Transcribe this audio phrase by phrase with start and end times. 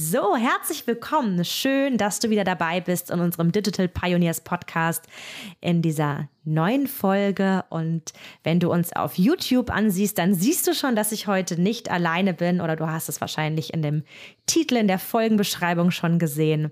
[0.00, 1.44] So, herzlich willkommen.
[1.44, 5.08] Schön, dass du wieder dabei bist in unserem Digital Pioneers Podcast
[5.60, 7.64] in dieser neuen Folge.
[7.68, 8.12] Und
[8.44, 12.32] wenn du uns auf YouTube ansiehst, dann siehst du schon, dass ich heute nicht alleine
[12.32, 14.04] bin oder du hast es wahrscheinlich in dem
[14.46, 16.70] Titel in der Folgenbeschreibung schon gesehen.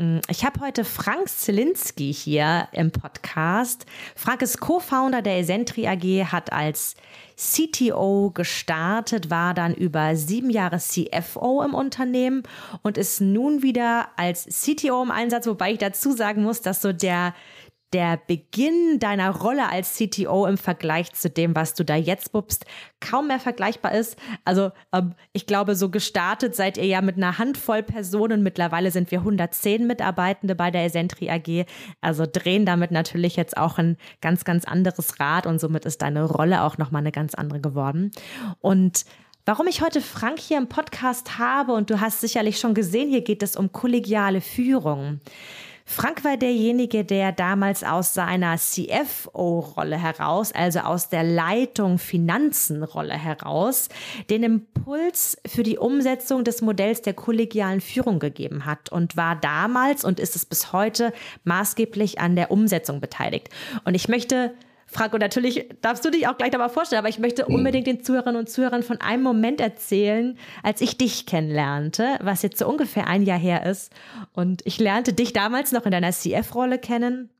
[0.00, 3.84] Mm, ich habe heute Frank Zielinski hier im Podcast.
[4.16, 6.94] Frank ist Co-Founder der Esentri AG, hat als
[7.36, 12.44] CTO gestartet, war dann über sieben Jahre CFO im Unternehmen
[12.80, 16.94] und ist nun wieder als CTO im Einsatz, wobei ich dazu sagen muss, dass so
[16.94, 17.34] der
[17.92, 22.64] der Beginn deiner Rolle als CTO im Vergleich zu dem, was du da jetzt bubst,
[23.00, 24.16] kaum mehr vergleichbar ist.
[24.44, 28.42] Also ähm, ich glaube, so gestartet seid ihr ja mit einer Handvoll Personen.
[28.42, 31.66] Mittlerweile sind wir 110 Mitarbeitende bei der Esentri AG.
[32.00, 36.24] Also drehen damit natürlich jetzt auch ein ganz, ganz anderes Rad und somit ist deine
[36.24, 38.12] Rolle auch nochmal eine ganz andere geworden.
[38.60, 39.04] Und
[39.46, 43.22] Warum ich heute Frank hier im Podcast habe, und du hast sicherlich schon gesehen, hier
[43.22, 45.18] geht es um kollegiale Führung.
[45.92, 53.88] Frank war derjenige, der damals aus seiner CFO-Rolle heraus, also aus der Leitung Finanzen-Rolle heraus,
[54.30, 60.04] den Impuls für die Umsetzung des Modells der kollegialen Führung gegeben hat und war damals
[60.04, 63.48] und ist es bis heute maßgeblich an der Umsetzung beteiligt.
[63.84, 64.54] Und ich möchte
[64.92, 67.54] Frank, und natürlich darfst du dich auch gleich dabei vorstellen, aber ich möchte mhm.
[67.54, 72.58] unbedingt den Zuhörerinnen und Zuhörern von einem Moment erzählen, als ich dich kennenlernte, was jetzt
[72.58, 73.92] so ungefähr ein Jahr her ist.
[74.32, 77.30] Und ich lernte dich damals noch in deiner CF-Rolle kennen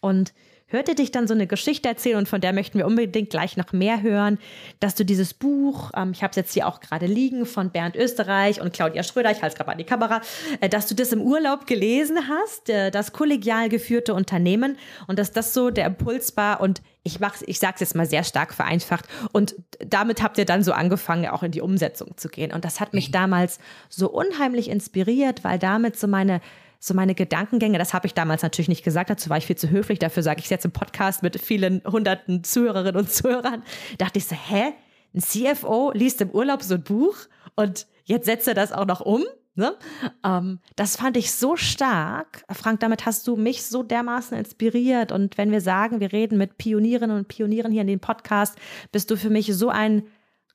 [0.00, 0.32] und
[0.68, 3.72] hörte dich dann so eine Geschichte erzählen und von der möchten wir unbedingt gleich noch
[3.72, 4.38] mehr hören,
[4.80, 7.94] dass du dieses Buch, ähm, ich habe es jetzt hier auch gerade liegen, von Bernd
[7.94, 10.20] Österreich und Claudia Schröder, ich halte es gerade an die Kamera,
[10.60, 15.30] äh, dass du das im Urlaub gelesen hast, äh, das kollegial geführte Unternehmen und dass
[15.30, 19.04] das so der Impuls war und ich mach's, ich sag's jetzt mal sehr stark vereinfacht
[19.32, 22.80] und damit habt ihr dann so angefangen, auch in die Umsetzung zu gehen und das
[22.80, 23.12] hat mich mhm.
[23.12, 26.40] damals so unheimlich inspiriert, weil damit so meine
[26.78, 29.70] so meine Gedankengänge, das habe ich damals natürlich nicht gesagt, dazu war ich viel zu
[29.70, 33.62] höflich, dafür sage ich es jetzt im Podcast mit vielen hunderten Zuhörerinnen und Zuhörern,
[33.98, 34.72] dachte ich so, hä?
[35.14, 37.16] Ein CFO liest im Urlaub so ein Buch
[37.54, 39.24] und jetzt setzt er das auch noch um?
[39.54, 39.74] Ne?
[40.22, 42.44] Ähm, das fand ich so stark.
[42.50, 45.12] Frank, damit hast du mich so dermaßen inspiriert.
[45.12, 48.58] Und wenn wir sagen, wir reden mit Pionierinnen und Pionieren hier in dem Podcast,
[48.92, 50.02] bist du für mich so ein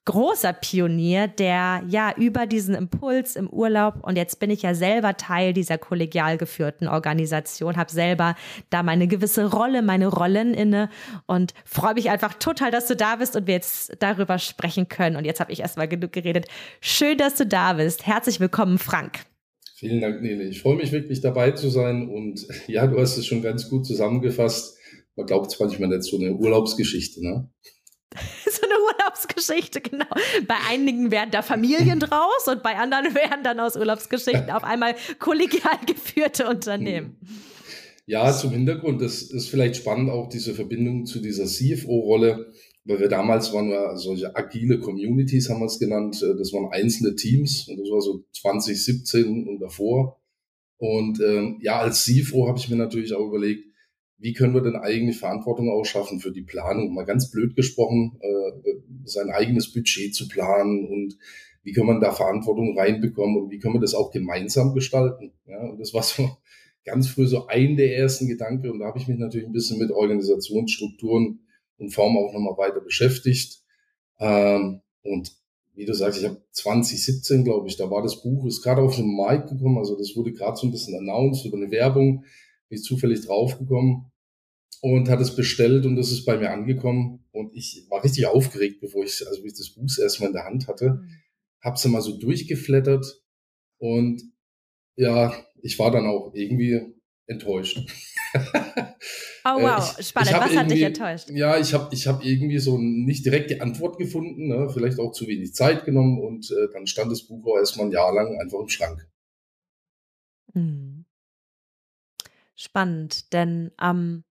[0.05, 5.15] großer Pionier, der ja über diesen Impuls im Urlaub und jetzt bin ich ja selber
[5.15, 8.35] Teil dieser kollegial geführten Organisation, habe selber
[8.71, 10.89] da meine gewisse Rolle, meine Rollen inne
[11.27, 15.15] und freue mich einfach total, dass du da bist und wir jetzt darüber sprechen können.
[15.15, 16.47] Und jetzt habe ich erstmal genug geredet.
[16.79, 18.07] Schön, dass du da bist.
[18.07, 19.19] Herzlich willkommen, Frank.
[19.75, 20.43] Vielen Dank, Nele.
[20.43, 23.85] Ich freue mich wirklich dabei zu sein und ja, du hast es schon ganz gut
[23.85, 24.77] zusammengefasst.
[25.15, 27.49] Man glaubt es manchmal nicht so eine Urlaubsgeschichte, ne?
[28.49, 28.80] so eine
[29.21, 30.05] Urlaubsgeschichte, genau.
[30.47, 34.95] Bei einigen werden da Familien draus und bei anderen werden dann aus Urlaubsgeschichten auf einmal
[35.19, 37.17] kollegial geführte Unternehmen.
[38.05, 42.51] Ja, zum Hintergrund, das ist vielleicht spannend, auch diese Verbindung zu dieser CFO-Rolle,
[42.83, 46.19] weil wir damals waren wir solche agile Communities, haben wir es genannt.
[46.19, 50.19] Das waren einzelne Teams und das war so 2017 und davor.
[50.77, 53.70] Und ähm, ja, als CFO habe ich mir natürlich auch überlegt,
[54.21, 56.93] wie können wir denn eigentlich Verantwortung auch schaffen für die Planung?
[56.93, 58.71] Mal ganz blöd gesprochen, äh,
[59.03, 61.17] sein eigenes Budget zu planen und
[61.63, 65.33] wie kann man da Verantwortung reinbekommen und wie können wir das auch gemeinsam gestalten?
[65.47, 66.37] Ja, und das war so
[66.85, 69.79] ganz früh so ein der ersten Gedanken und da habe ich mich natürlich ein bisschen
[69.79, 71.39] mit Organisationsstrukturen
[71.77, 73.63] und Form auch nochmal weiter beschäftigt.
[74.19, 75.31] Ähm, und
[75.73, 78.97] wie du sagst, ich habe 2017, glaube ich, da war das Buch, ist gerade auf
[78.97, 82.23] den Markt gekommen, also das wurde gerade so ein bisschen announced über eine Werbung,
[82.69, 84.10] bin ich zufällig draufgekommen
[84.81, 88.79] und hat es bestellt und es ist bei mir angekommen und ich war richtig aufgeregt,
[88.81, 91.09] bevor ich, also ich das Buch erstmal in der Hand hatte, mhm.
[91.61, 93.21] hab's dann mal so durchgeflattert
[93.77, 94.21] und
[94.95, 96.95] ja, ich war dann auch irgendwie
[97.27, 97.79] enttäuscht.
[99.43, 100.31] Oh äh, wow, ich, spannend.
[100.31, 101.29] Ich Was hat dich enttäuscht?
[101.31, 104.69] Ja, ich habe ich hab irgendwie so nicht direkt die Antwort gefunden, ne?
[104.71, 107.91] vielleicht auch zu wenig Zeit genommen und äh, dann stand das Buch auch erstmal ein
[107.91, 109.07] Jahr lang einfach im Schrank.
[110.53, 111.05] Hm.
[112.55, 114.23] Spannend, denn ähm,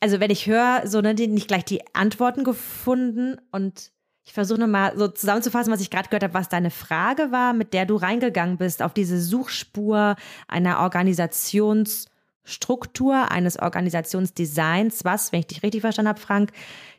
[0.00, 3.92] also wenn ich höre, so ne, nicht gleich die Antworten gefunden und
[4.28, 7.72] ich versuche nochmal so zusammenzufassen, was ich gerade gehört habe, was deine Frage war, mit
[7.72, 10.16] der du reingegangen bist auf diese Suchspur
[10.48, 16.52] einer Organisationsstruktur, eines Organisationsdesigns, was, wenn ich dich richtig verstanden habe, Frank,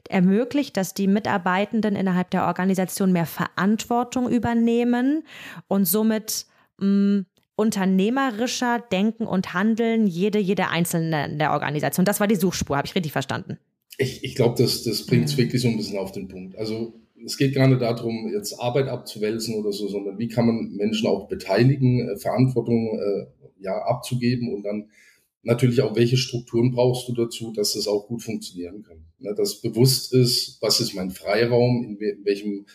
[0.09, 5.23] ermöglicht, dass die Mitarbeitenden innerhalb der Organisation mehr Verantwortung übernehmen
[5.67, 6.47] und somit
[6.79, 7.27] mh, mm,
[7.59, 12.05] unternehmerischer denken und handeln jede, jede einzelne in der Organisation.
[12.05, 13.57] Das war die Suchspur, habe ich richtig verstanden.
[13.97, 15.39] Ich, ich glaube, das, das bringt es mhm.
[15.39, 16.57] wirklich so ein bisschen auf den Punkt.
[16.57, 16.93] Also
[17.25, 21.07] es geht gar nicht darum, jetzt Arbeit abzuwälzen oder so, sondern wie kann man Menschen
[21.07, 23.25] auch beteiligen, äh, Verantwortung äh,
[23.59, 24.89] ja abzugeben und dann
[25.43, 29.05] natürlich auch, welche Strukturen brauchst du dazu, dass das auch gut funktionieren kann.
[29.19, 32.65] Ne, dass bewusst ist, was ist mein Freiraum, in, in welchem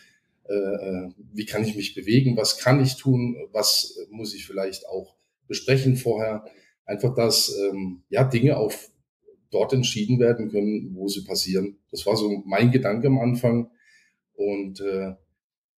[0.47, 5.15] wie kann ich mich bewegen, was kann ich tun, was muss ich vielleicht auch
[5.47, 6.45] besprechen vorher.
[6.85, 8.71] Einfach, dass ähm, ja Dinge auch
[9.49, 11.77] dort entschieden werden können, wo sie passieren.
[11.89, 13.71] Das war so mein Gedanke am Anfang.
[14.33, 15.13] Und äh,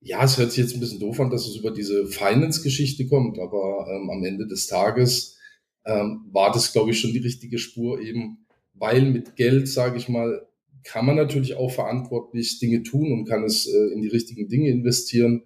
[0.01, 3.39] ja, es hört sich jetzt ein bisschen doof an, dass es über diese Finance-Geschichte kommt,
[3.39, 5.37] aber ähm, am Ende des Tages
[5.85, 10.09] ähm, war das, glaube ich, schon die richtige Spur eben, weil mit Geld, sage ich
[10.09, 10.47] mal,
[10.87, 14.71] kann man natürlich auch verantwortlich Dinge tun und kann es äh, in die richtigen Dinge
[14.71, 15.43] investieren.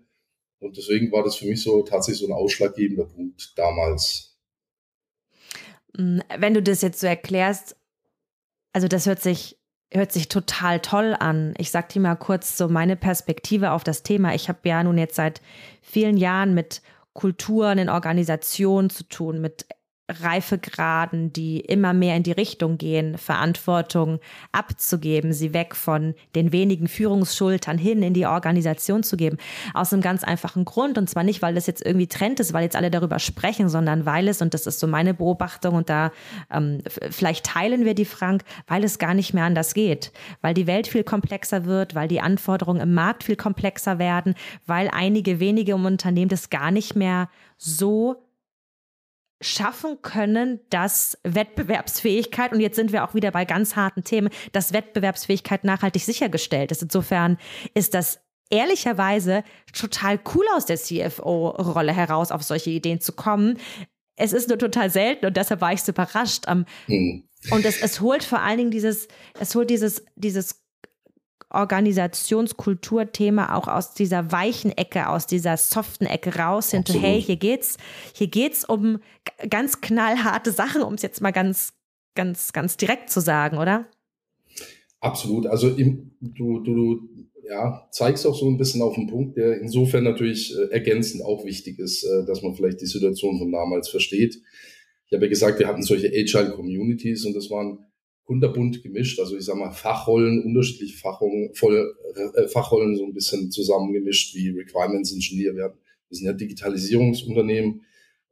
[0.58, 4.38] Und deswegen war das für mich so tatsächlich so ein ausschlaggebender Punkt damals.
[5.96, 7.76] Mm, wenn du das jetzt so erklärst,
[8.72, 9.56] also das hört sich
[9.92, 11.54] hört sich total toll an.
[11.58, 14.34] Ich sag dir mal kurz so meine Perspektive auf das Thema.
[14.34, 15.42] Ich habe ja nun jetzt seit
[15.82, 16.80] vielen Jahren mit
[17.12, 19.66] Kulturen in Organisationen zu tun, mit
[20.20, 24.20] Reifegraden, die immer mehr in die Richtung gehen, Verantwortung
[24.52, 29.38] abzugeben, sie weg von den wenigen Führungsschultern hin in die Organisation zu geben.
[29.74, 30.98] Aus einem ganz einfachen Grund.
[30.98, 34.06] Und zwar nicht, weil das jetzt irgendwie Trend ist, weil jetzt alle darüber sprechen, sondern
[34.06, 36.12] weil es, und das ist so meine Beobachtung, und da
[36.50, 40.12] ähm, vielleicht teilen wir die, Frank, weil es gar nicht mehr anders geht.
[40.40, 44.34] Weil die Welt viel komplexer wird, weil die Anforderungen im Markt viel komplexer werden,
[44.66, 48.16] weil einige wenige im Unternehmen das gar nicht mehr so
[49.40, 54.72] schaffen können, dass Wettbewerbsfähigkeit, und jetzt sind wir auch wieder bei ganz harten Themen, dass
[54.72, 56.82] Wettbewerbsfähigkeit nachhaltig sichergestellt ist.
[56.82, 57.38] Insofern
[57.74, 58.20] ist das
[58.50, 63.58] ehrlicherweise total cool aus der CFO-Rolle heraus, auf solche Ideen zu kommen.
[64.16, 66.44] Es ist nur total selten und deshalb war ich so überrascht.
[66.88, 67.24] Mhm.
[67.50, 69.08] Und es, es holt vor allen Dingen dieses,
[69.38, 70.62] es holt dieses, dieses
[71.50, 77.76] Organisationskulturthema auch aus dieser weichen Ecke, aus dieser soften Ecke raus hinter, hey, hier geht's,
[78.14, 79.00] hier geht's um
[79.48, 81.72] ganz knallharte Sachen, um es jetzt mal ganz,
[82.14, 83.86] ganz, ganz direkt zu sagen, oder?
[85.00, 85.46] Absolut.
[85.46, 87.08] Also im, du, du, du
[87.48, 91.44] ja, zeigst auch so ein bisschen auf den Punkt, der insofern natürlich äh, ergänzend auch
[91.44, 94.40] wichtig ist, äh, dass man vielleicht die Situation von damals versteht.
[95.06, 97.86] Ich habe ja gesagt, wir hatten solche Agile Communities und das waren
[98.24, 99.18] kunterbunt gemischt.
[99.18, 101.94] Also ich sag mal Fachrollen, unterschiedliche Fachrollen, voll,
[102.36, 105.54] äh, Fachrollen so ein bisschen zusammengemischt wie Requirements Engineer.
[105.54, 105.74] Wir,
[106.08, 107.82] wir sind ja Digitalisierungsunternehmen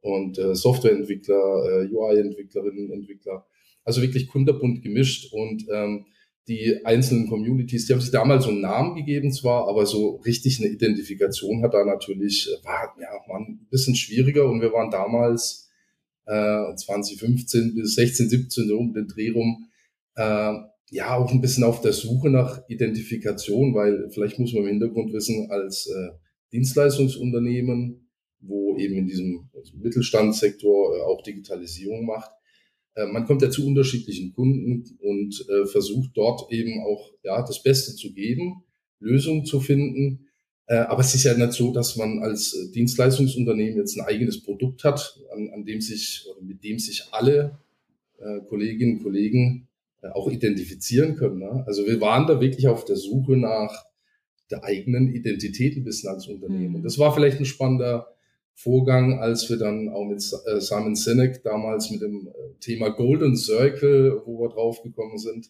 [0.01, 3.45] und äh, Softwareentwickler, äh, UI-Entwicklerinnen, Entwickler.
[3.83, 6.05] Also wirklich kunterbunt gemischt und ähm,
[6.47, 10.59] die einzelnen Communities, die haben sich damals so einen Namen gegeben zwar, aber so richtig
[10.59, 14.89] eine Identifikation hat da natürlich, äh, war, ja, war ein bisschen schwieriger und wir waren
[14.89, 15.69] damals
[16.25, 19.68] äh, 2015 bis 16, 17 so um den Dreh rum
[20.19, 20.53] äh,
[20.91, 25.13] ja auch ein bisschen auf der Suche nach Identifikation, weil vielleicht muss man im Hintergrund
[25.13, 26.09] wissen, als äh,
[26.51, 28.09] Dienstleistungsunternehmen,
[28.41, 32.31] wo eben in diesem Mittelstandssektor äh, auch Digitalisierung macht,
[32.95, 37.63] äh, man kommt ja zu unterschiedlichen Kunden und äh, versucht dort eben auch ja das
[37.63, 38.63] Beste zu geben,
[38.99, 40.27] Lösungen zu finden.
[40.65, 44.83] Äh, aber es ist ja nicht so, dass man als Dienstleistungsunternehmen jetzt ein eigenes Produkt
[44.83, 47.59] hat, an, an dem sich mit dem sich alle
[48.17, 49.68] äh, Kolleginnen und Kollegen
[50.13, 51.39] auch identifizieren können.
[51.39, 51.63] Ne?
[51.67, 53.85] Also wir waren da wirklich auf der Suche nach
[54.49, 56.69] der eigenen Identität ein bisschen als Unternehmen.
[56.69, 56.75] Mhm.
[56.75, 58.07] Und das war vielleicht ein spannender
[58.55, 63.37] Vorgang, als wir dann auch mit äh, Simon Sinek damals mit dem äh, Thema Golden
[63.37, 65.49] Circle, wo wir draufgekommen sind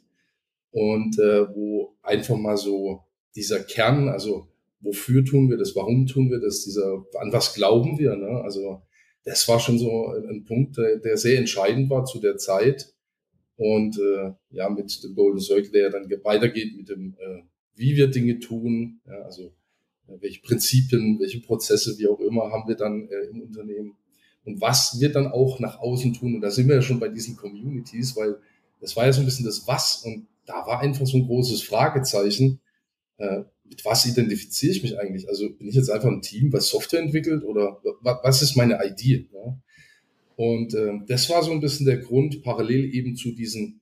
[0.72, 3.04] und äh, wo einfach mal so
[3.36, 4.48] dieser Kern, also
[4.82, 8.42] wofür tun wir das, warum tun wir das, dieser, an was glauben wir, ne?
[8.44, 8.82] Also
[9.26, 12.94] das war schon so ein Punkt, der sehr entscheidend war zu der Zeit
[13.60, 17.44] und äh, ja, mit dem Golden Circle, der dann weitergeht mit dem, äh,
[17.76, 19.52] wie wir Dinge tun, ja, also
[20.08, 23.98] äh, welche Prinzipien, welche Prozesse, wie auch immer, haben wir dann äh, im Unternehmen.
[24.46, 26.36] und was wir dann auch nach außen tun.
[26.36, 28.38] Und da sind wir ja schon bei diesen Communities, weil
[28.80, 31.62] das war ja so ein bisschen das Was und da war einfach so ein großes
[31.62, 32.62] Fragezeichen.
[33.18, 35.28] Äh, mit was identifiziere ich mich eigentlich?
[35.28, 38.80] Also bin ich jetzt einfach ein Team, was Software entwickelt oder was ist meine?
[38.80, 39.60] Ja?
[40.40, 43.82] Und äh, das war so ein bisschen der Grund, parallel eben zu diesen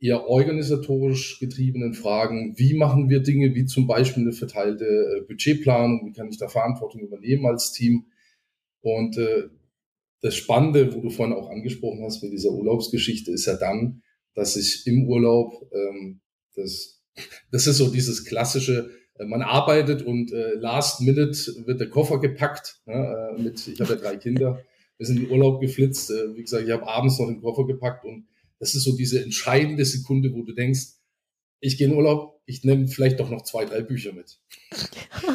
[0.00, 2.58] eher organisatorisch getriebenen Fragen.
[2.58, 6.04] Wie machen wir Dinge, wie zum Beispiel eine verteilte äh, Budgetplanung?
[6.04, 8.06] Wie kann ich da Verantwortung übernehmen als Team?
[8.80, 9.44] Und äh,
[10.20, 14.02] das Spannende, wo du vorhin auch angesprochen hast mit dieser Urlaubsgeschichte, ist ja dann,
[14.34, 16.22] dass ich im Urlaub, ähm,
[16.56, 17.04] das,
[17.52, 21.36] das ist so dieses klassische, äh, man arbeitet und äh, last minute
[21.66, 22.80] wird der Koffer gepackt.
[22.86, 22.94] Ne,
[23.36, 24.60] äh, mit, ich habe ja drei Kinder,
[24.98, 26.10] wir sind in den Urlaub geflitzt.
[26.10, 28.26] Äh, wie gesagt, ich habe abends noch den Koffer gepackt und
[28.58, 30.94] das ist so diese entscheidende Sekunde, wo du denkst,
[31.60, 34.38] ich gehe in Urlaub, ich nehme vielleicht doch noch zwei, drei Bücher mit.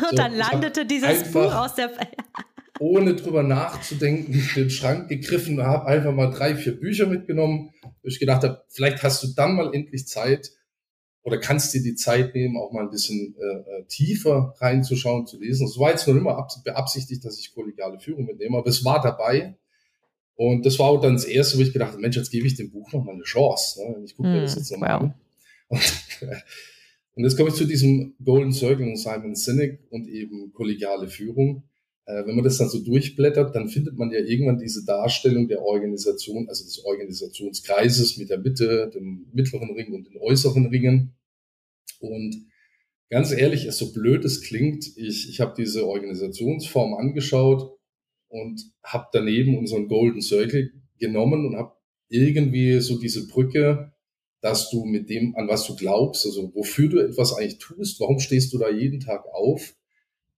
[0.10, 1.92] So, Dann landete dieses Buch aus der
[2.80, 8.08] ohne drüber nachzudenken, den Schrank gegriffen und habe einfach mal drei, vier Bücher mitgenommen, wo
[8.08, 10.52] ich gedacht habe, vielleicht hast du dann mal endlich Zeit
[11.24, 15.40] oder kannst dir die Zeit nehmen, auch mal ein bisschen äh, äh tiefer reinzuschauen, zu
[15.40, 15.68] lesen.
[15.68, 19.56] Es war jetzt noch immer beabsichtigt, dass ich kollegiale Führung mitnehme, aber es war dabei.
[20.36, 22.56] Und das war auch dann das Erste, wo ich gedacht habe, Mensch, jetzt gebe ich
[22.56, 23.82] dem Buch noch mal eine Chance.
[23.82, 24.04] Ne?
[24.06, 25.02] Ich gucke mir das hm, jetzt nochmal wow.
[25.02, 25.14] an.
[25.68, 26.04] Und,
[27.16, 31.64] und jetzt komme ich zu diesem Golden Circle und Simon Sinek und eben kollegiale Führung.
[32.10, 35.62] Äh, wenn man das dann so durchblättert, dann findet man ja irgendwann diese Darstellung der
[35.62, 41.14] Organisation, also des Organisationskreises mit der Mitte, dem mittleren Ring und den äußeren Ringen.
[42.00, 42.48] Und
[43.12, 47.78] ganz ehrlich, es so blöd es klingt, ich, ich habe diese Organisationsform angeschaut
[48.28, 51.74] und habe daneben unseren Golden Circle genommen und habe
[52.08, 53.94] irgendwie so diese Brücke,
[54.42, 58.20] dass du mit dem, an was du glaubst, also wofür du etwas eigentlich tust, warum
[58.20, 59.76] stehst du da jeden Tag auf,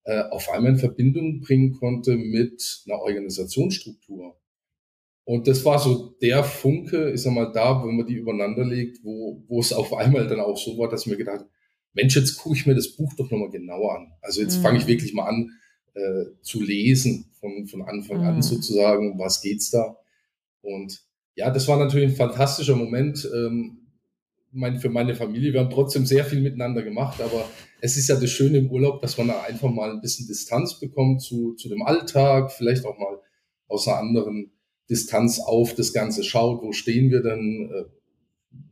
[0.04, 4.38] äh, auf einmal in Verbindung bringen konnte mit einer Organisationsstruktur.
[5.24, 9.04] Und das war so der Funke, ich sag mal, da, wenn man die übereinander legt,
[9.04, 11.46] wo, wo es auf einmal dann auch so war, dass ich mir gedacht
[11.94, 14.14] Mensch, jetzt gucke ich mir das Buch doch nochmal genauer an.
[14.22, 14.62] Also jetzt mhm.
[14.62, 15.52] fange ich wirklich mal an
[15.94, 18.28] äh, zu lesen von, von Anfang mhm.
[18.28, 19.98] an sozusagen, was geht's da.
[20.62, 21.04] Und
[21.36, 23.30] ja, das war natürlich ein fantastischer Moment.
[23.34, 23.81] Ähm,
[24.52, 25.54] mein, für meine Familie.
[25.54, 29.02] Wir haben trotzdem sehr viel miteinander gemacht, aber es ist ja das Schöne im Urlaub,
[29.02, 32.98] dass man da einfach mal ein bisschen Distanz bekommt zu, zu dem Alltag, vielleicht auch
[32.98, 33.20] mal
[33.68, 34.52] aus einer anderen
[34.90, 37.86] Distanz auf das Ganze schaut, wo stehen wir denn, äh,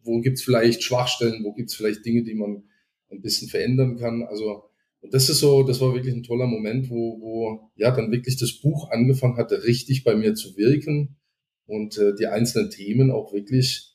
[0.03, 2.63] wo gibt's vielleicht Schwachstellen, wo gibt's vielleicht Dinge, die man
[3.09, 4.23] ein bisschen verändern kann.
[4.23, 4.69] Also
[5.01, 8.37] und das ist so, das war wirklich ein toller Moment, wo, wo ja dann wirklich
[8.37, 11.17] das Buch angefangen hatte, richtig bei mir zu wirken
[11.65, 13.88] und äh, die einzelnen Themen auch wirklich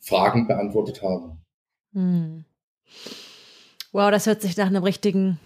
[0.00, 1.38] Fragen beantwortet haben.
[1.92, 2.44] Hm.
[3.92, 5.38] Wow, das hört sich nach einem richtigen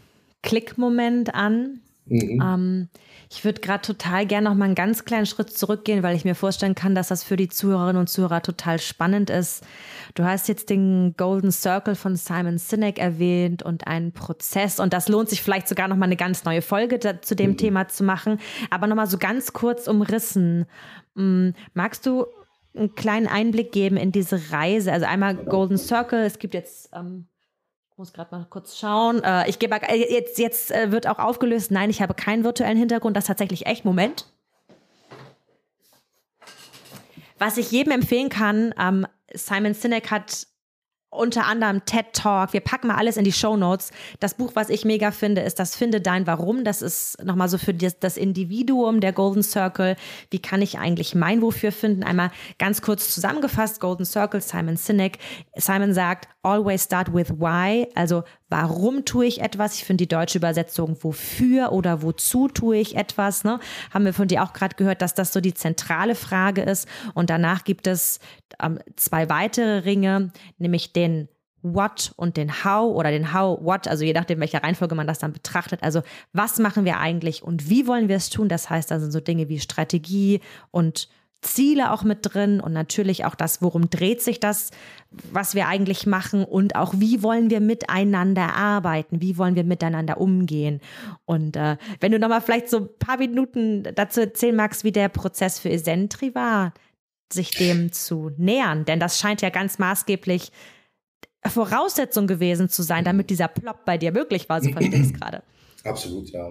[0.42, 1.80] Klickmoment an.
[2.06, 2.42] Mhm.
[2.42, 2.88] Ähm,
[3.30, 6.34] ich würde gerade total gerne noch mal einen ganz kleinen Schritt zurückgehen, weil ich mir
[6.34, 9.64] vorstellen kann, dass das für die Zuhörerinnen und Zuhörer total spannend ist.
[10.14, 15.08] Du hast jetzt den Golden Circle von Simon Sinek erwähnt und einen Prozess und das
[15.08, 17.56] lohnt sich vielleicht sogar noch mal eine ganz neue Folge da, zu dem mhm.
[17.56, 18.38] Thema zu machen.
[18.68, 20.66] Aber noch mal so ganz kurz umrissen.
[21.16, 22.26] Hm, magst du
[22.76, 24.92] einen kleinen Einblick geben in diese Reise.
[24.92, 27.28] Also einmal Golden Circle, es gibt jetzt, ähm,
[27.90, 31.18] ich muss gerade mal kurz schauen, äh, ich gebe äh, jetzt, jetzt äh, wird auch
[31.18, 33.84] aufgelöst, nein, ich habe keinen virtuellen Hintergrund, das ist tatsächlich echt.
[33.84, 34.26] Moment.
[37.38, 40.46] Was ich jedem empfehlen kann, ähm, Simon Sinek hat
[41.14, 42.52] unter anderem TED Talk.
[42.52, 43.90] Wir packen mal alles in die Show Notes.
[44.20, 46.64] Das Buch, was ich mega finde, ist das Finde dein Warum.
[46.64, 49.96] Das ist nochmal so für das, das Individuum der Golden Circle.
[50.30, 52.02] Wie kann ich eigentlich mein Wofür finden?
[52.02, 53.80] Einmal ganz kurz zusammengefasst.
[53.80, 55.18] Golden Circle, Simon Sinek.
[55.56, 57.88] Simon sagt, always start with why.
[57.94, 59.74] Also, warum tue ich etwas?
[59.74, 63.44] Ich finde die deutsche Übersetzung, wofür oder wozu tue ich etwas?
[63.44, 63.58] Ne?
[63.92, 66.88] Haben wir von dir auch gerade gehört, dass das so die zentrale Frage ist.
[67.14, 68.20] Und danach gibt es
[68.62, 71.28] ähm, zwei weitere Ringe, nämlich den
[71.64, 75.18] What und den How oder den How, What, also je nachdem, welcher Reihenfolge man das
[75.18, 75.82] dann betrachtet.
[75.82, 78.48] Also was machen wir eigentlich und wie wollen wir es tun?
[78.48, 81.08] Das heißt, da sind so Dinge wie Strategie und
[81.44, 84.70] Ziele auch mit drin und natürlich auch das, worum dreht sich das,
[85.10, 90.20] was wir eigentlich machen und auch wie wollen wir miteinander arbeiten, wie wollen wir miteinander
[90.20, 90.80] umgehen.
[91.24, 95.08] Und äh, wenn du nochmal vielleicht so ein paar Minuten dazu erzählen magst, wie der
[95.08, 96.72] Prozess für Esentri war,
[97.32, 100.52] sich dem zu nähern, denn das scheint ja ganz maßgeblich
[101.46, 105.12] Voraussetzung gewesen zu sein, damit dieser Plop bei dir möglich war, so verstehe ich es
[105.20, 105.42] gerade.
[105.84, 106.50] Absolut, ja.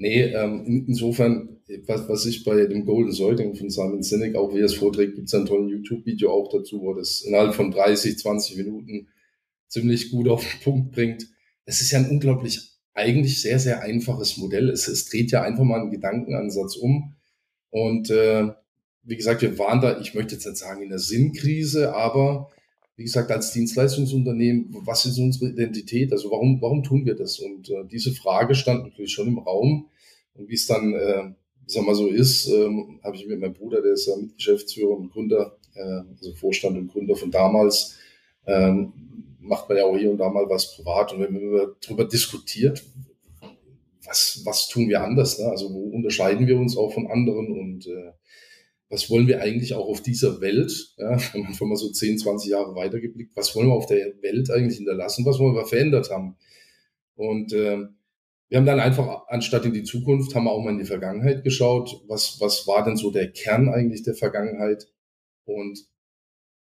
[0.00, 4.60] Nee, ähm, insofern, was, was ich bei dem Golden Säugling von Simon Sinek, auch wie
[4.60, 8.56] es vorträgt, gibt es ein tolles YouTube-Video auch dazu, wo das innerhalb von 30, 20
[8.56, 9.08] Minuten
[9.68, 11.28] ziemlich gut auf den Punkt bringt.
[11.66, 14.70] Es ist ja ein unglaublich, eigentlich sehr, sehr einfaches Modell.
[14.70, 17.14] Es, es dreht ja einfach mal einen Gedankenansatz um
[17.68, 18.48] Und äh,
[19.02, 22.48] wie gesagt, wir waren da, ich möchte jetzt nicht sagen in der Sinnkrise, aber
[23.00, 26.12] wie gesagt, als Dienstleistungsunternehmen, was ist unsere Identität?
[26.12, 27.38] Also warum, warum tun wir das?
[27.38, 29.88] Und äh, diese Frage stand natürlich schon im Raum.
[30.34, 31.30] Und wie es dann, äh,
[31.66, 34.98] ich sag mal so ist, ähm, habe ich mit meinem Bruder, der ist ja Mitgeschäftsführer
[34.98, 37.96] und Gründer, äh, also Vorstand und Gründer von damals,
[38.46, 38.92] ähm,
[39.40, 41.14] macht man ja auch hier und da mal was privat.
[41.14, 42.84] Und wenn man darüber diskutiert,
[44.04, 45.38] was, was tun wir anders?
[45.38, 45.46] Ne?
[45.46, 48.12] Also wo unterscheiden wir uns auch von anderen und äh,
[48.90, 52.50] was wollen wir eigentlich auch auf dieser Welt, ja, wenn man mal so 10, 20
[52.50, 56.36] Jahre weitergeblickt, was wollen wir auf der Welt eigentlich hinterlassen, was wollen wir verändert haben?
[57.14, 57.78] Und äh,
[58.48, 61.44] wir haben dann einfach, anstatt in die Zukunft, haben wir auch mal in die Vergangenheit
[61.44, 64.88] geschaut, was, was war denn so der Kern eigentlich der Vergangenheit?
[65.44, 65.86] Und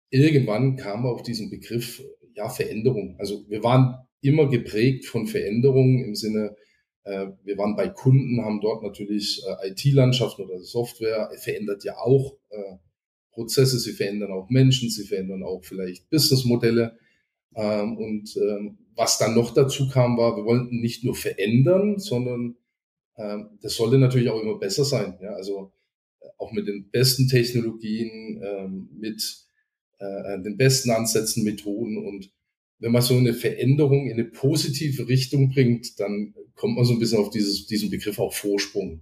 [0.09, 2.01] irgendwann kam auf diesen Begriff,
[2.33, 3.15] ja, Veränderung.
[3.19, 6.55] Also wir waren immer geprägt von Veränderungen im Sinne,
[7.05, 12.77] wir waren bei Kunden, haben dort natürlich äh, IT-Landschaften oder Software, verändert ja auch äh,
[13.31, 16.97] Prozesse, sie verändern auch Menschen, sie verändern auch vielleicht Businessmodelle.
[17.55, 22.55] Ähm, und ähm, was dann noch dazu kam, war, wir wollten nicht nur verändern, sondern
[23.17, 25.19] ähm, das sollte natürlich auch immer besser sein.
[25.21, 25.33] Ja?
[25.33, 25.73] Also
[26.39, 28.41] auch mit den besten Technologien,
[28.91, 29.45] mit
[30.01, 32.29] den besten Ansätzen, Methoden und
[32.79, 36.99] wenn man so eine Veränderung in eine positive Richtung bringt, dann kommt man so ein
[36.99, 39.01] bisschen auf dieses, diesen Begriff auch Vorsprung.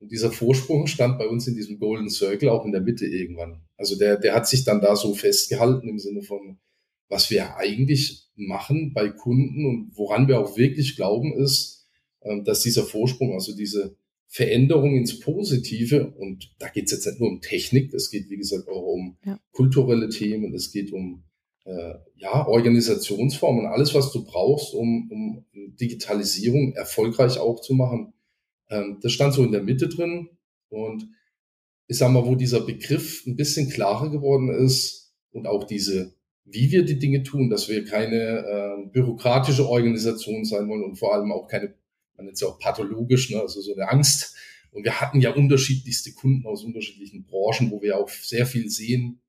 [0.00, 3.62] Und dieser Vorsprung stand bei uns in diesem Golden Circle auch in der Mitte irgendwann.
[3.76, 6.58] Also der, der hat sich dann da so festgehalten im Sinne von,
[7.08, 11.86] was wir eigentlich machen bei Kunden und woran wir auch wirklich glauben ist,
[12.22, 17.20] ähm, dass dieser Vorsprung, also diese Veränderung ins Positive, und da geht es jetzt nicht
[17.20, 19.38] nur um Technik, es geht, wie gesagt, auch um ja.
[19.52, 21.22] kulturelle Themen, es geht um
[21.64, 25.44] äh, ja, Organisationsformen, alles, was du brauchst, um, um
[25.80, 28.12] Digitalisierung erfolgreich auch zu machen.
[28.70, 30.28] Ähm, das stand so in der Mitte drin.
[30.68, 31.08] Und
[31.86, 36.14] ich sag mal, wo dieser Begriff ein bisschen klarer geworden ist und auch diese,
[36.44, 41.14] wie wir die Dinge tun, dass wir keine äh, bürokratische Organisation sein wollen und vor
[41.14, 41.74] allem auch keine,
[42.16, 44.36] man nennt es ja auch pathologisch, ne, also so eine Angst.
[44.70, 49.20] Und wir hatten ja unterschiedlichste Kunden aus unterschiedlichen Branchen, wo wir auch sehr viel sehen,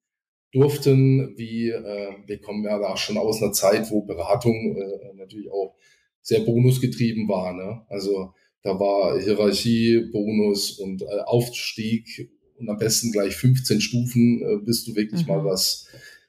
[0.56, 5.52] durften, wie äh, wir kommen ja da schon aus einer Zeit, wo Beratung äh, natürlich
[5.52, 5.76] auch
[6.22, 7.54] sehr bonusgetrieben war.
[7.54, 7.82] Ne?
[7.90, 14.66] Also da war Hierarchie, Bonus und äh, Aufstieg und am besten gleich 15 Stufen, äh,
[14.66, 15.34] bis du wirklich mhm.
[15.34, 15.88] mal was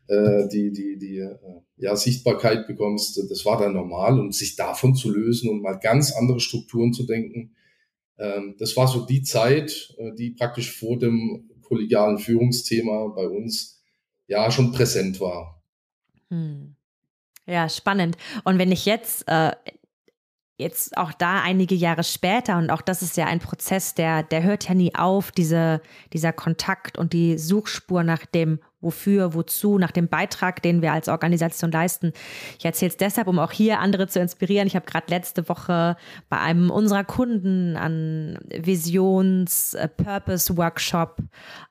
[0.09, 1.37] äh, die die die äh,
[1.77, 3.21] ja Sichtbarkeit bekommst.
[3.31, 7.07] Das war dann normal und sich davon zu lösen und mal ganz andere Strukturen zu
[7.07, 7.55] denken.
[8.19, 13.76] Ähm, das war so die Zeit, äh, die praktisch vor dem kollegialen Führungsthema bei uns
[14.27, 15.63] ja schon präsent war.
[16.31, 16.75] Hm.
[17.47, 18.17] Ja, spannend.
[18.45, 19.53] Und wenn ich jetzt, äh,
[20.59, 24.43] jetzt auch da einige Jahre später, und auch das ist ja ein Prozess, der, der
[24.43, 25.81] hört ja nie auf, diese,
[26.13, 31.09] dieser Kontakt und die Suchspur nach dem wofür, wozu, nach dem Beitrag, den wir als
[31.09, 32.13] Organisation leisten.
[32.59, 34.67] Ich erzähle es deshalb, um auch hier andere zu inspirieren.
[34.67, 35.97] Ich habe gerade letzte Woche
[36.29, 41.17] bei einem unserer Kunden an Visions-Purpose-Workshop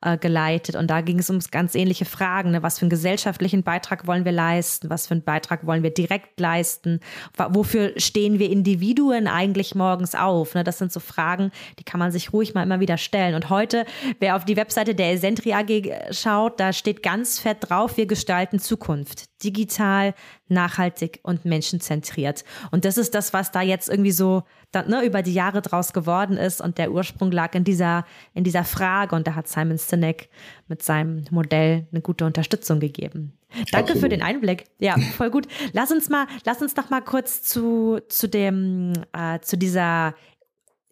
[0.01, 2.49] äh, geleitet und da ging es um ganz ähnliche Fragen.
[2.51, 2.63] Ne?
[2.63, 4.89] Was für einen gesellschaftlichen Beitrag wollen wir leisten?
[4.89, 7.01] Was für einen Beitrag wollen wir direkt leisten?
[7.37, 10.55] Wofür stehen wir Individuen eigentlich morgens auf?
[10.55, 10.63] Ne?
[10.63, 13.35] Das sind so Fragen, die kann man sich ruhig mal immer wieder stellen.
[13.35, 13.85] Und heute,
[14.19, 18.59] wer auf die Webseite der Esentri AG schaut, da steht ganz fett drauf, wir gestalten
[18.59, 19.43] Zukunft.
[19.43, 20.13] Digital,
[20.47, 22.43] nachhaltig und menschenzentriert.
[22.71, 25.93] Und das ist das, was da jetzt irgendwie so da, ne, über die Jahre draus
[25.93, 26.61] geworden ist.
[26.61, 29.15] Und der Ursprung lag in dieser, in dieser Frage.
[29.15, 30.29] Und da hat Simon Sinek
[30.67, 33.33] mit seinem Modell eine gute Unterstützung gegeben.
[33.71, 34.01] Danke Absolut.
[34.01, 34.65] für den Einblick.
[34.79, 35.47] Ja, voll gut.
[35.73, 40.15] Lass uns mal, lass uns noch mal kurz zu, zu dem, äh, zu dieser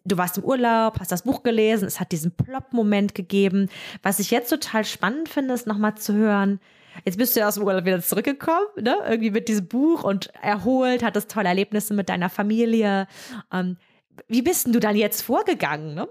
[0.04, 3.68] du warst im Urlaub, hast das Buch gelesen, es hat diesen Plop-Moment gegeben.
[4.02, 6.60] Was ich jetzt total spannend finde, ist nochmal zu hören,
[7.04, 8.96] jetzt bist du ja aus dem Urlaub wieder zurückgekommen, ne?
[9.04, 13.06] irgendwie mit diesem Buch und erholt, hattest tolle Erlebnisse mit deiner Familie.
[13.52, 13.78] Ähm,
[14.28, 15.94] wie bist denn du dann jetzt vorgegangen?
[15.94, 16.08] Ne?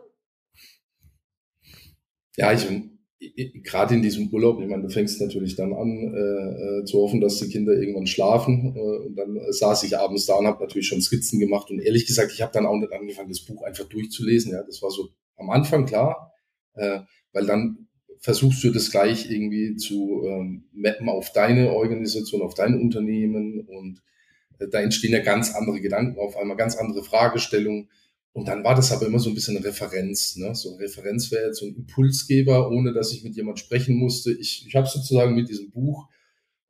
[2.35, 2.92] Ja, ich bin
[3.63, 7.21] gerade in diesem Urlaub, ich meine, du fängst natürlich dann an äh, äh, zu hoffen,
[7.21, 8.75] dass die Kinder irgendwann schlafen.
[8.75, 11.69] Äh, und dann äh, saß ich abends da und habe natürlich schon Skizzen gemacht.
[11.71, 14.51] Und ehrlich gesagt, ich habe dann auch nicht angefangen, das Buch einfach durchzulesen.
[14.51, 16.33] Ja, das war so am Anfang klar,
[16.75, 16.99] äh,
[17.31, 17.87] weil dann
[18.19, 24.01] versuchst du das gleich irgendwie zu ähm, mappen auf deine Organisation, auf dein Unternehmen und
[24.59, 27.89] äh, da entstehen ja ganz andere Gedanken, auf einmal ganz andere Fragestellungen.
[28.33, 30.35] Und dann war das aber immer so ein bisschen Referenz.
[30.37, 30.55] Ne?
[30.55, 34.31] So eine Referenz wäre jetzt so ein Impulsgeber, ohne dass ich mit jemand sprechen musste.
[34.31, 36.07] Ich, ich habe sozusagen mit diesem Buch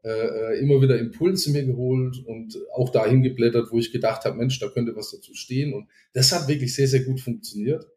[0.03, 4.35] äh, äh, immer wieder Impulse mir geholt und auch dahin geblättert, wo ich gedacht habe,
[4.35, 5.73] Mensch, da könnte was dazu stehen.
[5.73, 7.87] Und das hat wirklich sehr, sehr gut funktioniert.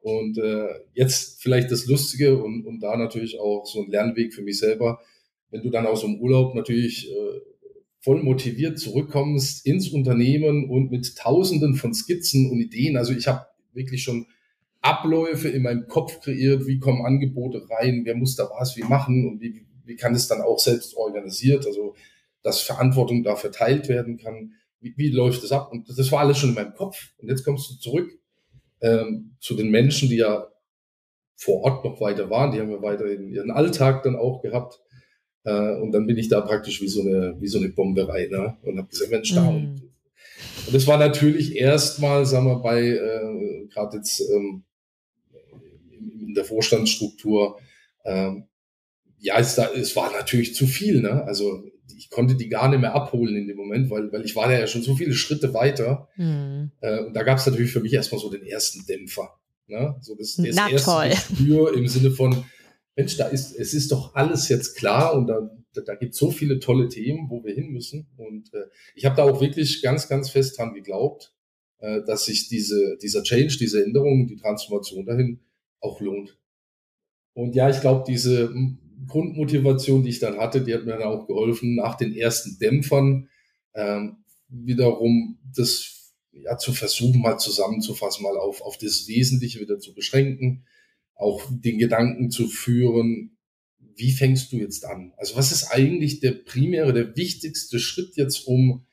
[0.00, 4.40] Und äh, jetzt vielleicht das Lustige und, und da natürlich auch so ein Lernweg für
[4.40, 5.00] mich selber,
[5.50, 7.40] wenn du dann aus dem Urlaub natürlich äh,
[8.02, 12.96] voll motiviert zurückkommst ins Unternehmen und mit Tausenden von Skizzen und Ideen.
[12.96, 14.26] Also ich habe wirklich schon
[14.80, 19.28] Abläufe in meinem Kopf kreiert, wie kommen Angebote rein, wer muss da was wie machen
[19.28, 21.94] und wie, wie kann es dann auch selbst organisiert, also
[22.42, 25.70] dass Verantwortung da verteilt werden kann, wie, wie läuft es ab?
[25.70, 27.12] Und das war alles schon in meinem Kopf.
[27.18, 28.10] Und jetzt kommst du zurück
[28.80, 30.48] ähm, zu den Menschen, die ja
[31.36, 34.80] vor Ort noch weiter waren, die haben ja weiterhin ihren Alltag dann auch gehabt.
[35.44, 38.30] Äh, und dann bin ich da praktisch wie so eine, wie so eine Bombe rein
[38.30, 38.56] ne?
[38.62, 39.50] und habe gesagt, Mensch, da.
[39.50, 39.82] Mhm.
[40.66, 44.64] Und das war natürlich erstmal, sagen wir, bei äh, gerade jetzt ähm,
[46.20, 47.58] in der Vorstandsstruktur,
[48.04, 48.44] ähm,
[49.18, 51.00] ja, es, da, es war natürlich zu viel.
[51.00, 51.24] Ne?
[51.24, 51.64] Also
[51.96, 54.58] ich konnte die gar nicht mehr abholen in dem Moment, weil, weil ich war da
[54.58, 56.08] ja schon so viele Schritte weiter.
[56.16, 56.72] Mhm.
[56.80, 59.36] Äh, und da gab es natürlich für mich erstmal so den ersten Dämpfer.
[59.66, 59.96] Ne?
[60.00, 61.08] So das, das Na, erste toll.
[61.08, 62.44] Gespür im Sinne von,
[62.94, 65.50] Mensch, da ist, es ist doch alles jetzt klar und da,
[65.86, 68.06] da, gibt so viele tolle Themen, wo wir hin müssen.
[68.16, 71.34] Und äh, ich habe da auch wirklich ganz, ganz fest dran geglaubt,
[71.78, 75.40] äh, dass sich diese, dieser Change, diese Änderung, die Transformation dahin
[75.80, 76.38] auch lohnt.
[77.34, 78.52] Und ja, ich glaube, diese
[79.06, 83.28] Grundmotivation, die ich dann hatte, die hat mir dann auch geholfen, nach den ersten Dämpfern
[83.74, 89.94] ähm, wiederum das ja zu versuchen, mal zusammenzufassen, mal auf, auf das Wesentliche wieder zu
[89.94, 90.64] beschränken,
[91.22, 93.36] auch den Gedanken zu führen,
[93.96, 95.12] wie fängst du jetzt an?
[95.16, 98.84] Also was ist eigentlich der primäre, der wichtigste Schritt jetzt, um,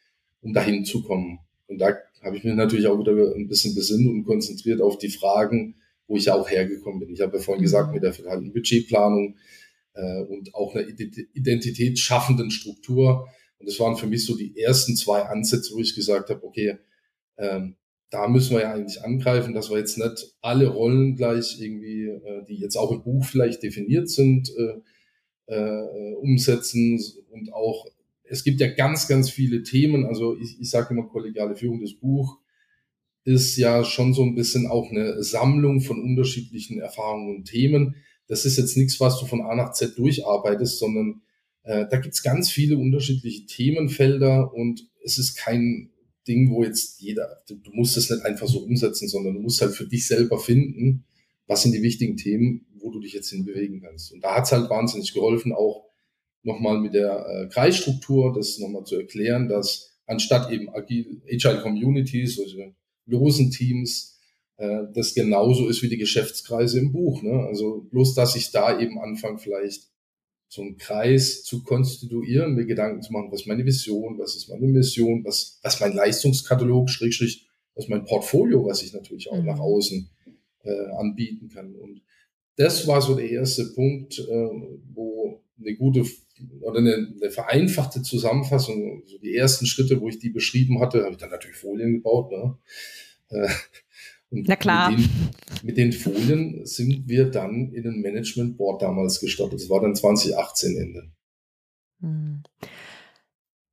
[0.42, 1.39] um dahin zu kommen?
[1.68, 5.10] Und da habe ich mir natürlich auch wieder ein bisschen besinnt und konzentriert auf die
[5.10, 5.76] Fragen,
[6.08, 7.13] wo ich ja auch hergekommen bin.
[7.13, 7.96] Ich habe ja vorhin gesagt, mhm.
[7.96, 9.38] mit der verteilten Budgetplanung
[9.94, 13.28] äh, und auch einer identitätsschaffenden Struktur.
[13.60, 16.78] Und das waren für mich so die ersten zwei Ansätze, wo ich gesagt habe, okay,
[17.38, 17.76] ähm,
[18.10, 22.43] da müssen wir ja eigentlich angreifen, dass wir jetzt nicht alle Rollen gleich irgendwie, äh,
[22.48, 27.00] die jetzt auch im Buch vielleicht definiert sind, äh, äh, umsetzen
[27.32, 27.86] und auch
[28.30, 30.06] es gibt ja ganz, ganz viele Themen.
[30.06, 32.38] Also ich, ich sage immer kollegiale Führung, das Buch
[33.26, 37.95] ist ja schon so ein bisschen auch eine Sammlung von unterschiedlichen Erfahrungen und Themen.
[38.28, 41.22] Das ist jetzt nichts, was du von A nach Z durcharbeitest, sondern
[41.63, 45.89] äh, da gibt's ganz viele unterschiedliche Themenfelder und es ist kein
[46.30, 49.74] Ding, wo jetzt jeder, du, musst es nicht einfach so umsetzen, sondern du musst halt
[49.74, 51.06] für dich selber finden,
[51.48, 54.13] was sind die wichtigen Themen, wo du dich jetzt hinbewegen kannst.
[54.13, 55.89] Und da hat's halt wahnsinnig geholfen, auch
[56.44, 62.36] nochmal mit der äh, Kreisstruktur, das nochmal zu erklären, dass anstatt eben Agile, Agile Communities,
[62.36, 62.76] solche
[63.08, 64.20] losen Teams,
[64.58, 67.24] äh, das genauso ist wie die Geschäftskreise im Buch.
[67.24, 67.46] Ne?
[67.48, 69.88] Also bloß, dass ich da eben anfange, vielleicht
[70.50, 74.50] so einen Kreis zu konstituieren, mir Gedanken zu machen, was ist meine Vision, was ist
[74.50, 79.46] meine Mission, was, was mein Leistungskatalog, Schrägstrich, was mein Portfolio, was ich natürlich auch mhm.
[79.46, 80.10] nach außen
[80.64, 81.76] äh, anbieten kann.
[81.76, 82.02] Und
[82.58, 84.50] das war so der erste Punkt, äh,
[84.94, 86.04] wo eine gute
[86.62, 91.12] oder eine, eine vereinfachte Zusammenfassung, so die ersten Schritte, wo ich die beschrieben hatte, habe
[91.12, 92.32] ich dann natürlich Folien gebaut.
[92.32, 92.58] Ne?
[93.30, 93.50] Äh,
[94.32, 94.92] und Na klar.
[94.92, 95.30] Mit den,
[95.63, 99.62] mit den, Folien sind wir dann in den Management Board damals gestartet.
[99.62, 101.12] Das war dann 2018 Ende.
[102.02, 102.44] Hm.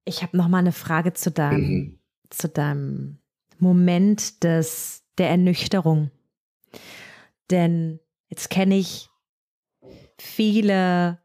[0.04, 1.98] Ich habe noch mal eine Frage zu deinem, mhm.
[2.30, 3.18] zu deinem
[3.58, 6.10] Moment des, der Ernüchterung.
[7.50, 9.08] Denn jetzt kenne ich
[10.18, 11.18] viele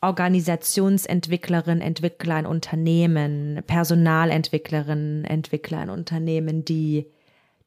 [0.00, 7.06] Organisationsentwicklerin, Entwickler in Unternehmen, Personalentwicklerin, Entwickler in Unternehmen, die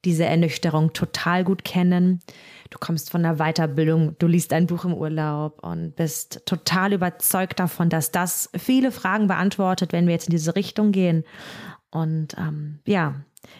[0.06, 2.22] diese Ernüchterung total gut kennen.
[2.70, 7.60] Du kommst von der Weiterbildung, du liest ein Buch im Urlaub und bist total überzeugt
[7.60, 11.24] davon, dass das viele Fragen beantwortet, wenn wir jetzt in diese Richtung gehen.
[11.91, 13.15] Und ähm, ja,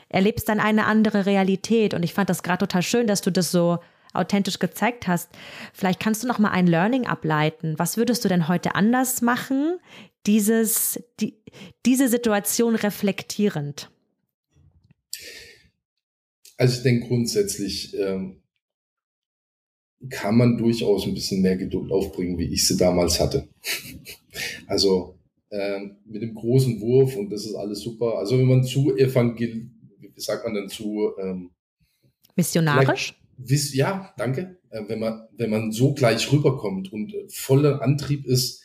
[0.10, 1.94] erlebst dann eine andere Realität.
[1.94, 3.80] Und ich fand das gerade total schön, dass du das so
[4.14, 5.30] authentisch gezeigt hast.
[5.74, 7.76] Vielleicht kannst du noch mal ein Learning ableiten.
[7.78, 9.80] Was würdest du denn heute anders machen,
[10.26, 11.42] dieses, die,
[11.86, 13.90] diese Situation reflektierend?
[16.58, 18.42] Also ich denke grundsätzlich ähm,
[20.10, 23.48] kann man durchaus ein bisschen mehr Geduld aufbringen, wie ich sie damals hatte.
[24.68, 25.18] also
[25.52, 28.18] ähm, mit dem großen Wurf und das ist alles super.
[28.18, 31.52] Also wenn man zu evangel, wie sagt man denn zu ähm,
[32.36, 33.16] missionarisch?
[33.74, 34.60] ja, danke.
[34.70, 38.64] Äh, wenn man, wenn man so gleich rüberkommt und voller Antrieb ist,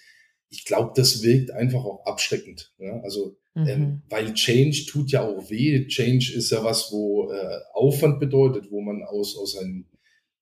[0.50, 2.72] ich glaube, das wirkt einfach auch abschreckend.
[2.78, 3.00] Ja?
[3.00, 3.68] Also, ähm, mhm.
[3.68, 5.86] ähm, weil Change tut ja auch weh.
[5.86, 9.86] Change ist ja was, wo äh, Aufwand bedeutet, wo man aus, aus einem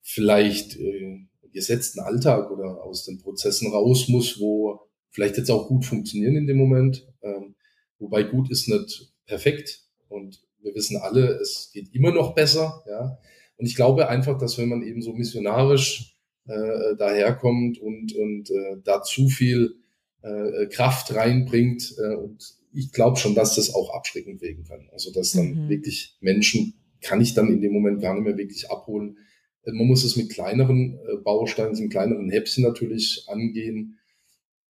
[0.00, 5.84] vielleicht äh, gesetzten Alltag oder aus den Prozessen raus muss, wo vielleicht jetzt auch gut
[5.84, 7.06] funktionieren in dem Moment.
[7.22, 7.54] Ähm,
[7.98, 12.82] wobei gut ist nicht perfekt und wir wissen alle, es geht immer noch besser.
[12.88, 13.18] Ja?
[13.56, 16.16] Und ich glaube einfach, dass wenn man eben so missionarisch
[16.46, 19.74] äh, daherkommt und, und äh, da zu viel
[20.22, 24.88] äh, Kraft reinbringt, äh, und ich glaube schon, dass das auch abschreckend wirken kann.
[24.92, 25.68] Also dass dann mhm.
[25.68, 29.18] wirklich Menschen kann ich dann in dem Moment gar nicht mehr wirklich abholen.
[29.64, 33.98] Äh, man muss es mit kleineren äh, Bausteinen, mit kleineren Häppchen natürlich angehen.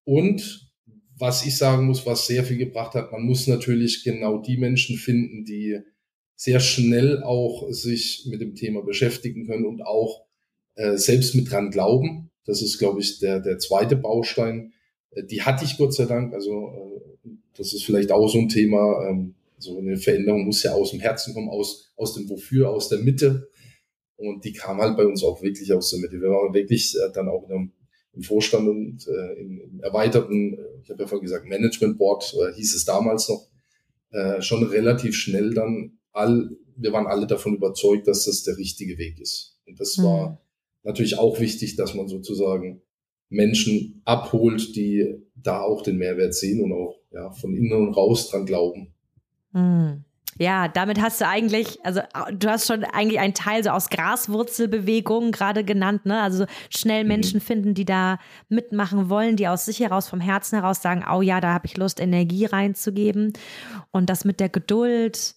[0.04, 0.70] Und
[1.18, 4.96] was ich sagen muss, was sehr viel gebracht hat, man muss natürlich genau die Menschen
[4.96, 5.78] finden, die
[6.34, 10.24] sehr schnell auch sich mit dem Thema beschäftigen können und auch
[10.74, 12.30] äh, selbst mit dran glauben.
[12.44, 14.72] Das ist, glaube ich, der, der zweite Baustein.
[15.14, 16.34] Äh, die hatte ich Gott sei Dank.
[16.34, 19.08] Also äh, das ist vielleicht auch so ein Thema.
[19.08, 22.88] Ähm, so eine Veränderung muss ja aus dem Herzen kommen, aus, aus dem Wofür, aus
[22.88, 23.48] der Mitte.
[24.16, 26.20] Und die kam halt bei uns auch wirklich aus der Mitte.
[26.20, 27.72] Wir waren wirklich äh, dann auch im,
[28.12, 32.54] im Vorstand und äh, im, im erweiterten, ich habe ja vorhin gesagt, Management Board äh,
[32.54, 33.48] hieß es damals noch,
[34.10, 38.98] äh, schon relativ schnell dann all, wir waren alle davon überzeugt, dass das der richtige
[38.98, 39.58] Weg ist.
[39.66, 40.04] Und das mhm.
[40.04, 40.42] war
[40.82, 42.82] natürlich auch wichtig, dass man sozusagen
[43.32, 48.30] Menschen abholt, die da auch den Mehrwert sehen und auch ja, von innen und raus
[48.30, 48.92] dran glauben.
[49.52, 50.04] Mhm.
[50.38, 52.00] Ja, damit hast du eigentlich, also
[52.32, 56.22] du hast schon eigentlich einen Teil so aus Graswurzelbewegungen gerade genannt, ne?
[56.22, 57.08] Also schnell mhm.
[57.08, 58.18] Menschen finden, die da
[58.48, 61.76] mitmachen wollen, die aus sich heraus, vom Herzen heraus sagen, oh ja, da habe ich
[61.76, 63.34] Lust, Energie reinzugeben.
[63.90, 65.34] Und das mit der Geduld,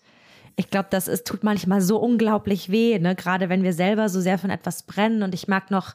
[0.55, 3.15] ich glaube, das ist, tut manchmal so unglaublich weh, ne?
[3.15, 5.23] Gerade wenn wir selber so sehr von etwas brennen.
[5.23, 5.93] Und ich mag noch,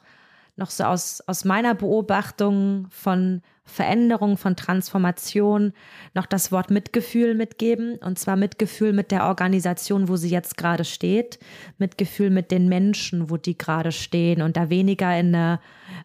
[0.61, 5.73] noch so aus, aus meiner Beobachtung von Veränderung, von Transformation
[6.13, 7.97] noch das Wort Mitgefühl mitgeben.
[7.97, 11.39] Und zwar Mitgefühl mit der Organisation, wo sie jetzt gerade steht.
[11.77, 14.41] Mitgefühl mit den Menschen, wo die gerade stehen.
[14.41, 15.59] Und da weniger in eine,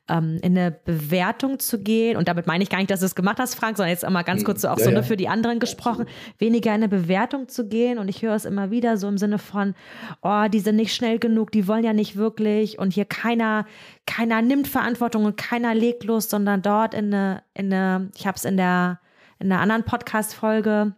[0.09, 2.17] ähm, in eine Bewertung zu gehen.
[2.17, 4.25] Und damit meine ich gar nicht, dass du es gemacht hast, Frank, sondern jetzt einmal
[4.25, 5.03] ganz kurz so auch ja, so ja.
[5.03, 6.07] für die anderen gesprochen.
[6.39, 7.99] Weniger in eine Bewertung zu gehen.
[7.99, 9.75] Und ich höre es immer wieder so im Sinne von,
[10.23, 12.79] oh, die sind nicht schnell genug, die wollen ja nicht wirklich.
[12.79, 13.67] Und hier keiner,
[14.07, 18.37] keiner nimmt Verantwortung und keiner legt los, sondern dort in eine in eine, ich habe
[18.37, 19.01] es in der
[19.39, 20.95] in einer anderen Podcast-Folge,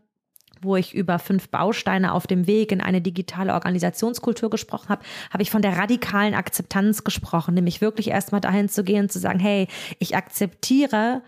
[0.62, 5.42] wo ich über fünf Bausteine auf dem Weg in eine digitale Organisationskultur gesprochen habe, habe
[5.42, 9.38] ich von der radikalen Akzeptanz gesprochen, nämlich wirklich erstmal dahin zu gehen und zu sagen,
[9.38, 9.68] hey,
[9.98, 11.22] ich akzeptiere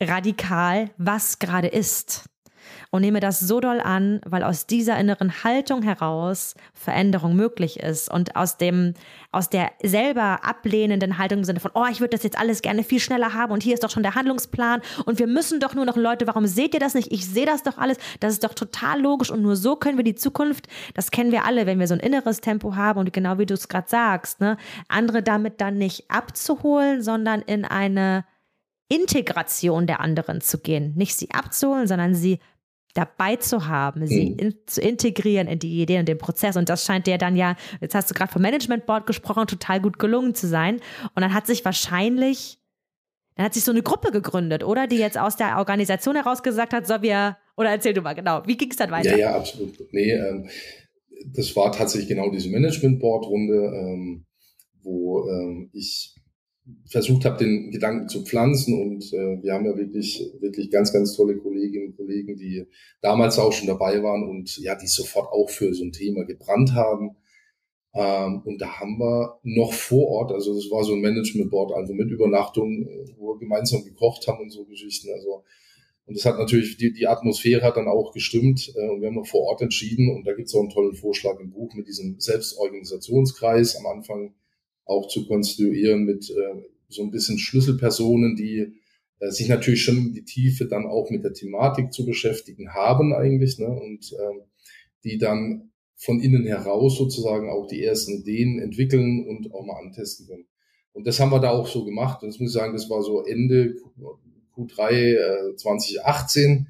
[0.00, 2.28] radikal, was gerade ist
[2.90, 8.10] und nehme das so doll an, weil aus dieser inneren Haltung heraus Veränderung möglich ist
[8.10, 8.94] und aus dem,
[9.32, 12.84] aus der selber ablehnenden Haltung im Sinne von, oh, ich würde das jetzt alles gerne
[12.84, 15.84] viel schneller haben und hier ist doch schon der Handlungsplan und wir müssen doch nur
[15.84, 17.12] noch Leute, warum seht ihr das nicht?
[17.12, 17.98] Ich sehe das doch alles.
[18.20, 21.44] Das ist doch total logisch und nur so können wir die Zukunft, das kennen wir
[21.44, 24.40] alle, wenn wir so ein inneres Tempo haben und genau wie du es gerade sagst,
[24.40, 24.56] ne,
[24.88, 28.24] andere damit dann nicht abzuholen, sondern in eine
[28.88, 30.92] Integration der anderen zu gehen.
[30.94, 32.38] Nicht sie abzuholen, sondern sie
[32.94, 34.38] dabei zu haben, sie mhm.
[34.38, 36.56] in, zu integrieren in die Idee und den Prozess.
[36.56, 39.80] Und das scheint dir dann ja, jetzt hast du gerade vom Management Board gesprochen, total
[39.80, 40.76] gut gelungen zu sein.
[41.14, 42.58] Und dann hat sich wahrscheinlich,
[43.34, 44.86] dann hat sich so eine Gruppe gegründet, oder?
[44.86, 48.42] Die jetzt aus der Organisation heraus gesagt hat, so wir, oder erzähl du mal genau,
[48.46, 49.10] wie ging es dann weiter?
[49.10, 49.74] Ja, ja, absolut.
[49.92, 50.48] Nee, ähm,
[51.34, 54.24] das war tatsächlich genau diese Management Board Runde, ähm,
[54.82, 56.13] wo ähm, ich
[56.86, 58.80] versucht habe, den Gedanken zu pflanzen.
[58.80, 62.66] Und äh, wir haben ja wirklich, wirklich ganz, ganz tolle Kolleginnen und Kollegen, die
[63.00, 66.74] damals auch schon dabei waren und ja, die sofort auch für so ein Thema gebrannt
[66.74, 67.16] haben.
[67.94, 71.72] Ähm, und da haben wir noch vor Ort, also das war so ein Management Board,
[71.72, 75.10] also mit Übernachtung, wo wir gemeinsam gekocht haben und so Geschichten.
[75.12, 75.44] Also
[76.06, 79.14] und das hat natürlich, die, die Atmosphäre hat dann auch gestimmt äh, und wir haben
[79.14, 81.88] noch vor Ort entschieden und da gibt es auch einen tollen Vorschlag im Buch mit
[81.88, 84.34] diesem Selbstorganisationskreis am Anfang
[84.84, 88.74] auch zu konstituieren mit äh, so ein bisschen Schlüsselpersonen, die
[89.20, 93.14] äh, sich natürlich schon in die Tiefe dann auch mit der Thematik zu beschäftigen haben
[93.14, 93.68] eigentlich ne?
[93.68, 94.42] und ähm,
[95.04, 100.26] die dann von innen heraus sozusagen auch die ersten Ideen entwickeln und auch mal antesten
[100.26, 100.46] können.
[100.92, 102.22] Und das haben wir da auch so gemacht.
[102.22, 103.76] Und das muss ich sagen, das war so Ende
[104.56, 106.68] Q3 äh, 2018.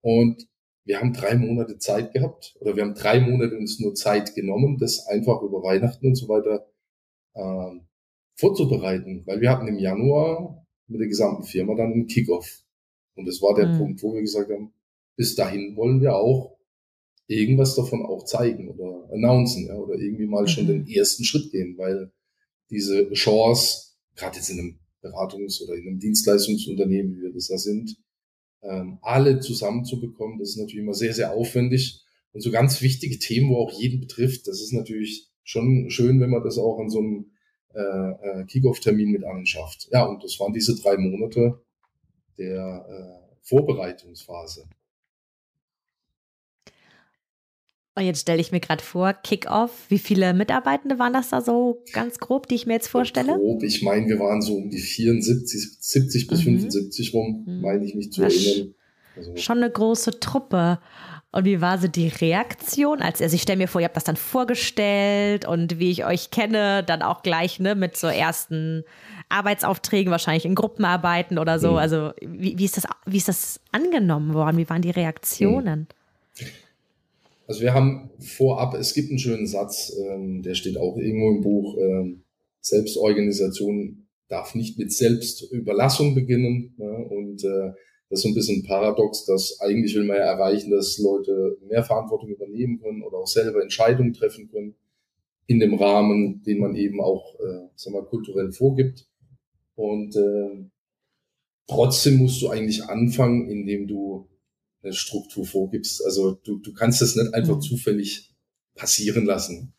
[0.00, 0.46] Und
[0.84, 4.76] wir haben drei Monate Zeit gehabt oder wir haben drei Monate uns nur Zeit genommen,
[4.78, 6.66] das einfach über Weihnachten und so weiter
[7.34, 7.80] äh,
[8.36, 12.62] vorzubereiten, weil wir hatten im Januar mit der gesamten Firma dann einen Kickoff.
[13.14, 13.78] Und das war der mhm.
[13.78, 14.72] Punkt, wo wir gesagt haben,
[15.16, 16.56] bis dahin wollen wir auch
[17.26, 20.48] irgendwas davon auch zeigen oder announcen ja, oder irgendwie mal mhm.
[20.48, 22.12] schon den ersten Schritt gehen, weil
[22.70, 27.58] diese Chance, gerade jetzt in einem Beratungs- oder in einem Dienstleistungsunternehmen, wie wir das da
[27.58, 27.96] sind,
[28.62, 32.00] ähm, alle zusammenzubekommen, das ist natürlich immer sehr, sehr aufwendig.
[32.32, 36.30] Und so ganz wichtige Themen, wo auch jeden betrifft, das ist natürlich schon schön, wenn
[36.30, 37.30] man das auch an so einem
[37.74, 39.88] äh, äh, Kickoff-Termin mit anschafft.
[39.92, 41.60] Ja, und das waren diese drei Monate
[42.38, 44.64] der äh, Vorbereitungsphase.
[47.96, 51.84] Und jetzt stelle ich mir gerade vor, Kickoff, wie viele Mitarbeitende waren das da so
[51.92, 53.36] ganz grob, die ich mir jetzt vorstelle?
[53.36, 56.58] Grob, ich meine, wir waren so um die 74, 70 bis mhm.
[56.58, 57.60] 75 rum, mhm.
[57.60, 58.74] meine ich mich zu erinnern.
[59.16, 59.36] Also.
[59.36, 60.80] Schon eine große Truppe.
[61.34, 63.02] Und wie war so die Reaktion?
[63.02, 66.84] Also, ich stelle mir vor, ihr habt das dann vorgestellt und wie ich euch kenne,
[66.84, 68.84] dann auch gleich ne, mit so ersten
[69.30, 71.72] Arbeitsaufträgen, wahrscheinlich in Gruppenarbeiten oder so.
[71.72, 71.76] Mhm.
[71.78, 74.58] Also wie, wie, ist das, wie ist das angenommen worden?
[74.58, 75.88] Wie waren die Reaktionen?
[76.40, 76.46] Mhm.
[77.48, 81.40] Also wir haben vorab, es gibt einen schönen Satz, ähm, der steht auch irgendwo im
[81.40, 82.22] Buch, ähm,
[82.60, 86.74] Selbstorganisation darf nicht mit Selbstüberlassung beginnen.
[86.78, 87.72] Ja, und äh,
[88.14, 91.82] das ist so ein bisschen paradox, dass eigentlich will man ja erreichen, dass Leute mehr
[91.82, 94.76] Verantwortung übernehmen können oder auch selber Entscheidungen treffen können
[95.48, 99.08] in dem Rahmen, den man eben auch, äh, sag mal, kulturell vorgibt.
[99.74, 100.64] Und äh,
[101.66, 104.28] trotzdem musst du eigentlich anfangen, indem du
[104.84, 106.04] eine Struktur vorgibst.
[106.04, 107.62] Also du, du kannst das nicht einfach mhm.
[107.62, 108.32] zufällig
[108.76, 109.74] passieren lassen.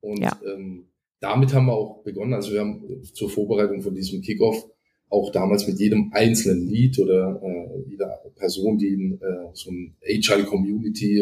[0.00, 0.38] Und ja.
[0.44, 2.34] ähm, damit haben wir auch begonnen.
[2.34, 4.68] Also wir haben zur Vorbereitung von diesem Kickoff
[5.14, 9.96] auch damals mit jedem einzelnen Lead oder äh, jeder Person, die in äh, so ein
[10.02, 11.20] Agile Community,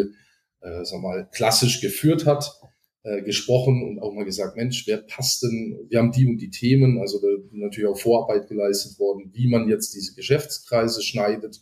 [0.61, 2.50] äh, sag mal, klassisch geführt hat,
[3.05, 5.87] äh, gesprochen und auch mal gesagt, Mensch, wer passt denn?
[5.88, 9.68] Wir haben die und die Themen, also da natürlich auch Vorarbeit geleistet worden, wie man
[9.68, 11.61] jetzt diese Geschäftskreise schneidet,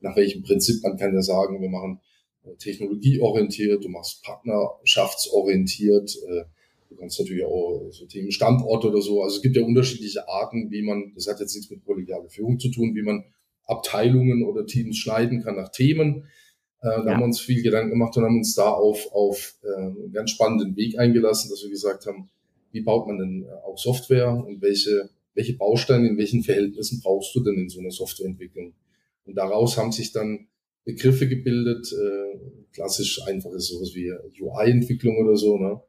[0.00, 0.82] nach welchem Prinzip.
[0.82, 2.00] Man kann ja sagen, wir machen
[2.44, 6.44] äh, technologieorientiert, du machst partnerschaftsorientiert, äh,
[6.88, 9.22] du kannst natürlich auch so Themen Standort oder so.
[9.22, 12.58] Also es gibt ja unterschiedliche Arten, wie man, das hat jetzt nichts mit kollegialer Führung
[12.58, 13.24] zu tun, wie man
[13.64, 16.24] Abteilungen oder Teams schneiden kann nach Themen.
[16.80, 17.10] Äh, da ja.
[17.12, 20.30] haben wir uns viel Gedanken gemacht und haben uns da auf, auf äh, einen ganz
[20.30, 22.30] spannenden Weg eingelassen, dass wir gesagt haben,
[22.72, 27.34] wie baut man denn äh, auch Software und welche, welche Bausteine in welchen Verhältnissen brauchst
[27.34, 28.74] du denn in so einer Softwareentwicklung?
[29.24, 30.48] Und daraus haben sich dann
[30.84, 32.38] Begriffe gebildet, äh,
[32.72, 35.58] klassisch einfach ist sowas wie UI-Entwicklung oder so.
[35.58, 35.80] Ne?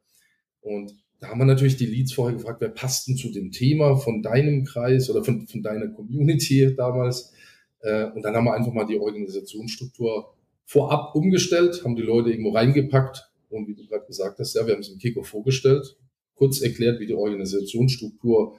[0.62, 3.98] Und da haben wir natürlich die Leads vorher gefragt, wer passt denn zu dem Thema
[3.98, 7.34] von deinem Kreis oder von, von deiner Community damals?
[7.82, 10.34] Äh, und dann haben wir einfach mal die Organisationsstruktur
[10.66, 14.74] vorab umgestellt, haben die Leute irgendwo reingepackt und wie du gerade gesagt hast, ja, wir
[14.74, 15.98] haben es im Kiko vorgestellt,
[16.36, 18.58] kurz erklärt, wie die Organisationsstruktur,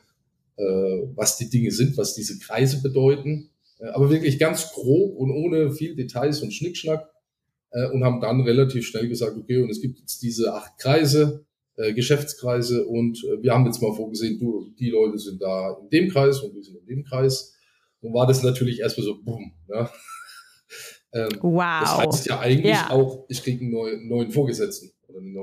[0.57, 0.63] äh,
[1.15, 5.73] was die Dinge sind, was diese Kreise bedeuten, äh, aber wirklich ganz grob und ohne
[5.73, 7.09] viel Details und Schnickschnack
[7.93, 11.47] und haben dann relativ schnell gesagt, okay, und es gibt jetzt diese acht Kreise,
[11.81, 15.88] äh, Geschäftskreise und äh, wir haben jetzt mal vorgesehen, du, die Leute sind da in
[15.88, 17.55] dem Kreis und wir sind in dem Kreis.
[18.03, 19.88] Und war das natürlich erstmal so, boom, ne?
[21.12, 21.81] Ähm, wow.
[21.81, 22.90] Das heißt ja eigentlich ja.
[22.90, 24.93] auch, ich kriege einen neuen, neuen Vorgesetzten.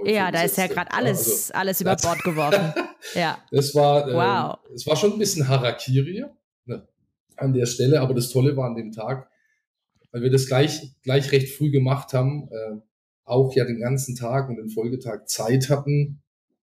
[0.05, 2.73] ja, da ist ja gerade alles, also, alles über Bord geworfen.
[3.13, 3.37] ja.
[3.51, 4.57] Das war, ähm, wow.
[4.73, 6.23] es war schon ein bisschen Harakiri
[6.67, 6.87] ne,
[7.35, 9.29] an der Stelle, aber das Tolle war an dem Tag,
[10.13, 12.77] weil wir das gleich, gleich recht früh gemacht haben, äh,
[13.25, 16.21] auch ja den ganzen Tag und den Folgetag Zeit hatten,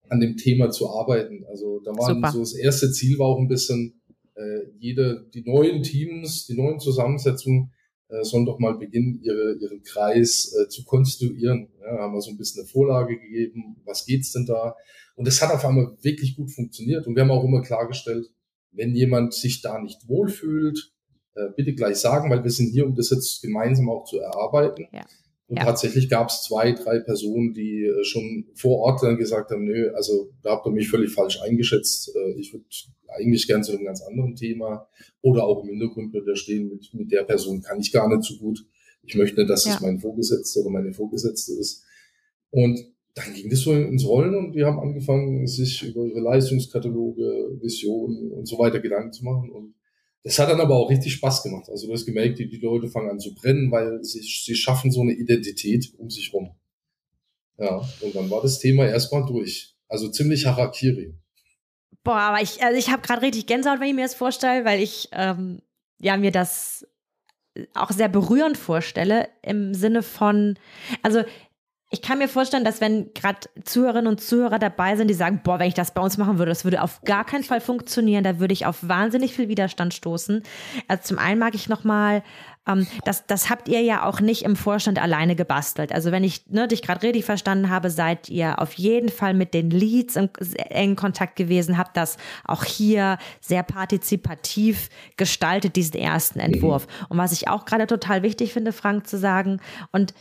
[0.10, 1.46] an dem Thema zu arbeiten.
[1.50, 4.02] Also da war so das erste Ziel war auch ein bisschen,
[4.36, 7.72] äh, jede, die neuen Teams, die neuen Zusammensetzungen
[8.10, 11.70] äh, sollen doch mal beginnen, ihre, ihren Kreis äh, zu konstituieren.
[11.82, 14.76] Ja, haben wir so ein bisschen eine Vorlage gegeben, was geht's denn da?
[15.15, 17.08] Und das hat auf einmal wirklich gut funktioniert.
[17.08, 18.30] Und wir haben auch immer klargestellt,
[18.72, 20.93] wenn jemand sich da nicht wohlfühlt,
[21.36, 24.88] äh, bitte gleich sagen, weil wir sind hier, um das jetzt gemeinsam auch zu erarbeiten.
[24.93, 25.06] Ja.
[25.48, 25.64] Und ja.
[25.64, 29.92] tatsächlich gab es zwei, drei Personen, die äh, schon vor Ort dann gesagt haben, nö,
[29.96, 32.14] also da habt ihr mich völlig falsch eingeschätzt.
[32.14, 32.66] Äh, ich würde
[33.08, 34.90] eigentlich gern zu einem ganz anderen Thema
[35.22, 38.24] oder auch im Hintergrund wird da stehen, mit, mit der Person kann ich gar nicht
[38.28, 38.66] so gut.
[39.04, 39.76] Ich möchte nicht, dass ja.
[39.76, 41.86] es mein Vorgesetzter oder meine Vorgesetzte ist.
[42.50, 42.80] Und
[43.14, 48.32] dann ging das so ins Rollen und die haben angefangen, sich über ihre Leistungskataloge, Visionen
[48.32, 49.50] und so weiter Gedanken zu machen.
[49.50, 49.74] Und
[50.28, 51.70] das hat dann aber auch richtig Spaß gemacht.
[51.70, 54.92] Also du hast gemerkt, die, die Leute fangen an zu brennen, weil sie, sie schaffen
[54.92, 56.54] so eine Identität um sich rum.
[57.58, 59.74] Ja, und dann war das Thema erstmal durch.
[59.88, 61.13] Also ziemlich Harakiri.
[62.04, 64.82] Boah, aber ich, also ich habe gerade richtig Gänsehaut, wenn ich mir das vorstelle, weil
[64.82, 65.62] ich ähm,
[65.98, 66.86] ja mir das
[67.74, 70.60] auch sehr berührend vorstelle im Sinne von,
[71.04, 71.24] also
[71.89, 75.57] ich kann mir vorstellen, dass wenn gerade Zuhörerinnen und Zuhörer dabei sind, die sagen, boah,
[75.57, 78.39] wenn ich das bei uns machen würde, das würde auf gar keinen Fall funktionieren, da
[78.39, 80.43] würde ich auf wahnsinnig viel Widerstand stoßen.
[80.89, 82.24] Also zum einen mag ich nochmal,
[82.68, 85.93] ähm, das, das habt ihr ja auch nicht im Vorstand alleine gebastelt.
[85.93, 89.53] Also wenn ich ne, dich gerade richtig verstanden habe, seid ihr auf jeden Fall mit
[89.53, 90.30] den Leads in
[90.70, 96.86] engen Kontakt gewesen, habt das auch hier sehr partizipativ gestaltet, diesen ersten Entwurf.
[97.07, 99.62] Und was ich auch gerade total wichtig finde, Frank, zu sagen,
[99.93, 100.14] und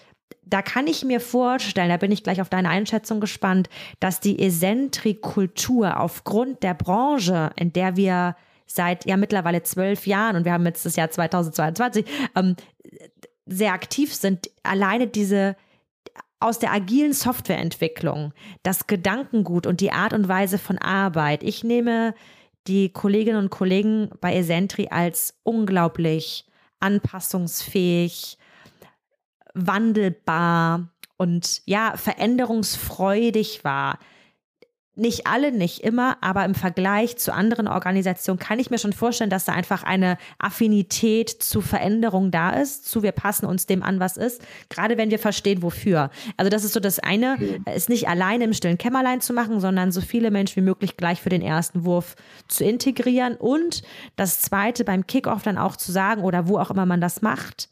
[0.46, 3.68] da kann ich mir vorstellen, da bin ich gleich auf deine Einschätzung gespannt,
[4.00, 8.36] dass die Esentrik-Kultur aufgrund der Branche, in der wir
[8.66, 12.04] seit ja mittlerweile zwölf Jahren und wir haben jetzt das Jahr 2022
[12.36, 12.56] ähm,
[13.44, 15.56] sehr aktiv sind, alleine diese
[16.38, 18.32] aus der agilen Softwareentwicklung,
[18.62, 21.42] das Gedankengut und die Art und Weise von Arbeit.
[21.42, 22.14] Ich nehme
[22.66, 26.44] die Kolleginnen und Kollegen bei Esentri als unglaublich
[26.78, 28.38] anpassungsfähig,
[29.56, 33.98] wandelbar und ja, veränderungsfreudig war
[34.96, 39.28] nicht alle, nicht immer, aber im Vergleich zu anderen Organisationen kann ich mir schon vorstellen,
[39.28, 44.00] dass da einfach eine Affinität zu Veränderung da ist, zu wir passen uns dem an,
[44.00, 46.10] was ist, gerade wenn wir verstehen, wofür.
[46.38, 47.36] Also das ist so das eine,
[47.66, 51.20] es nicht alleine im stillen Kämmerlein zu machen, sondern so viele Menschen wie möglich gleich
[51.20, 52.16] für den ersten Wurf
[52.48, 53.82] zu integrieren und
[54.16, 57.68] das zweite beim Kickoff dann auch zu sagen oder wo auch immer man das macht,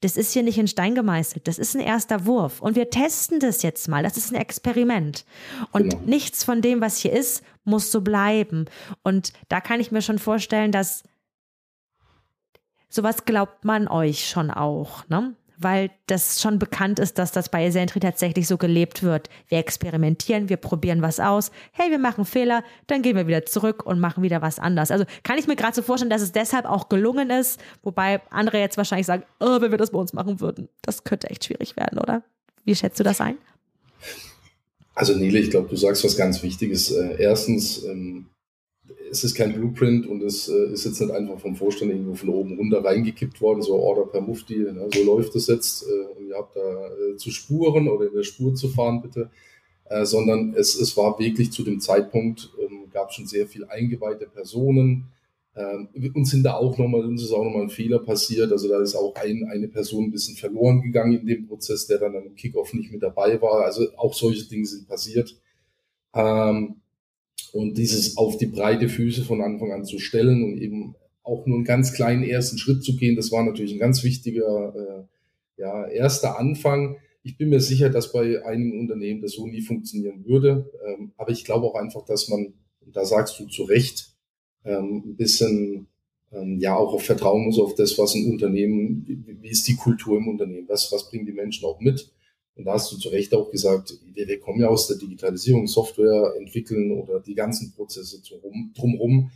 [0.00, 1.48] das ist hier nicht in Stein gemeißelt.
[1.48, 2.60] Das ist ein erster Wurf.
[2.60, 4.02] Und wir testen das jetzt mal.
[4.02, 5.24] Das ist ein Experiment.
[5.72, 6.02] Und genau.
[6.04, 8.66] nichts von dem, was hier ist, muss so bleiben.
[9.02, 11.02] Und da kann ich mir schon vorstellen, dass
[12.88, 15.08] sowas glaubt man euch schon auch.
[15.08, 15.34] Ne?
[15.58, 19.28] Weil das schon bekannt ist, dass das bei Esentri tatsächlich so gelebt wird.
[19.48, 21.50] Wir experimentieren, wir probieren was aus.
[21.72, 24.90] Hey, wir machen Fehler, dann gehen wir wieder zurück und machen wieder was anders.
[24.90, 28.58] Also kann ich mir gerade so vorstellen, dass es deshalb auch gelungen ist, wobei andere
[28.58, 31.76] jetzt wahrscheinlich sagen, oh, wenn wir das bei uns machen würden, das könnte echt schwierig
[31.76, 32.22] werden, oder?
[32.64, 33.36] Wie schätzt du das ein?
[34.94, 36.90] Also Nele, ich glaube, du sagst was ganz Wichtiges.
[36.90, 38.26] Äh, erstens, ähm,
[39.10, 42.28] es ist kein Blueprint und es äh, ist jetzt nicht einfach vom Vorstand irgendwo von
[42.28, 44.88] oben runter reingekippt worden, so Order per Mufti, ne?
[44.92, 48.22] so läuft es jetzt äh, und ihr habt da äh, zu spuren oder in der
[48.22, 49.30] Spur zu fahren, bitte.
[49.90, 54.26] Äh, sondern es, es war wirklich zu dem Zeitpunkt, ähm, gab schon sehr viel eingeweihte
[54.26, 55.06] Personen.
[55.56, 58.52] Ähm, uns sind da auch nochmal, uns ist auch nochmal ein Fehler passiert.
[58.52, 61.98] Also da ist auch ein, eine Person ein bisschen verloren gegangen in dem Prozess, der
[61.98, 63.64] dann am Kickoff nicht mit dabei war.
[63.64, 65.34] Also auch solche Dinge sind passiert.
[66.14, 66.76] Ähm,
[67.52, 71.56] und dieses auf die breite Füße von Anfang an zu stellen und eben auch nur
[71.56, 75.86] einen ganz kleinen ersten Schritt zu gehen, das war natürlich ein ganz wichtiger äh, ja,
[75.86, 76.96] erster Anfang.
[77.22, 80.70] Ich bin mir sicher, dass bei einigen Unternehmen das so nie funktionieren würde.
[80.86, 82.54] Ähm, aber ich glaube auch einfach, dass man,
[82.86, 84.14] da sagst du zu Recht,
[84.64, 85.88] ähm, ein bisschen
[86.32, 89.76] ähm, ja auch auf Vertrauen muss auf das, was ein Unternehmen, wie, wie ist die
[89.76, 92.10] Kultur im Unternehmen, was, was bringen die Menschen auch mit.
[92.58, 95.68] Und da hast du zu Recht auch gesagt, wir, wir kommen ja aus der Digitalisierung,
[95.68, 98.20] Software entwickeln oder die ganzen Prozesse
[98.74, 99.30] drumherum.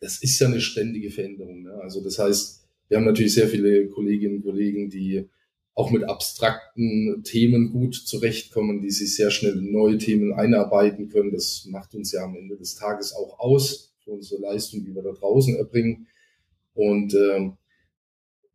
[0.00, 1.64] Das ist ja eine ständige Veränderung.
[1.64, 1.74] Ne?
[1.82, 5.28] Also das heißt, wir haben natürlich sehr viele Kolleginnen und Kollegen, die
[5.74, 11.30] auch mit abstrakten Themen gut zurechtkommen, die sich sehr schnell in neue Themen einarbeiten können.
[11.30, 15.02] Das macht uns ja am Ende des Tages auch aus für unsere Leistung, die wir
[15.02, 16.06] da draußen erbringen.
[16.72, 17.50] Und äh,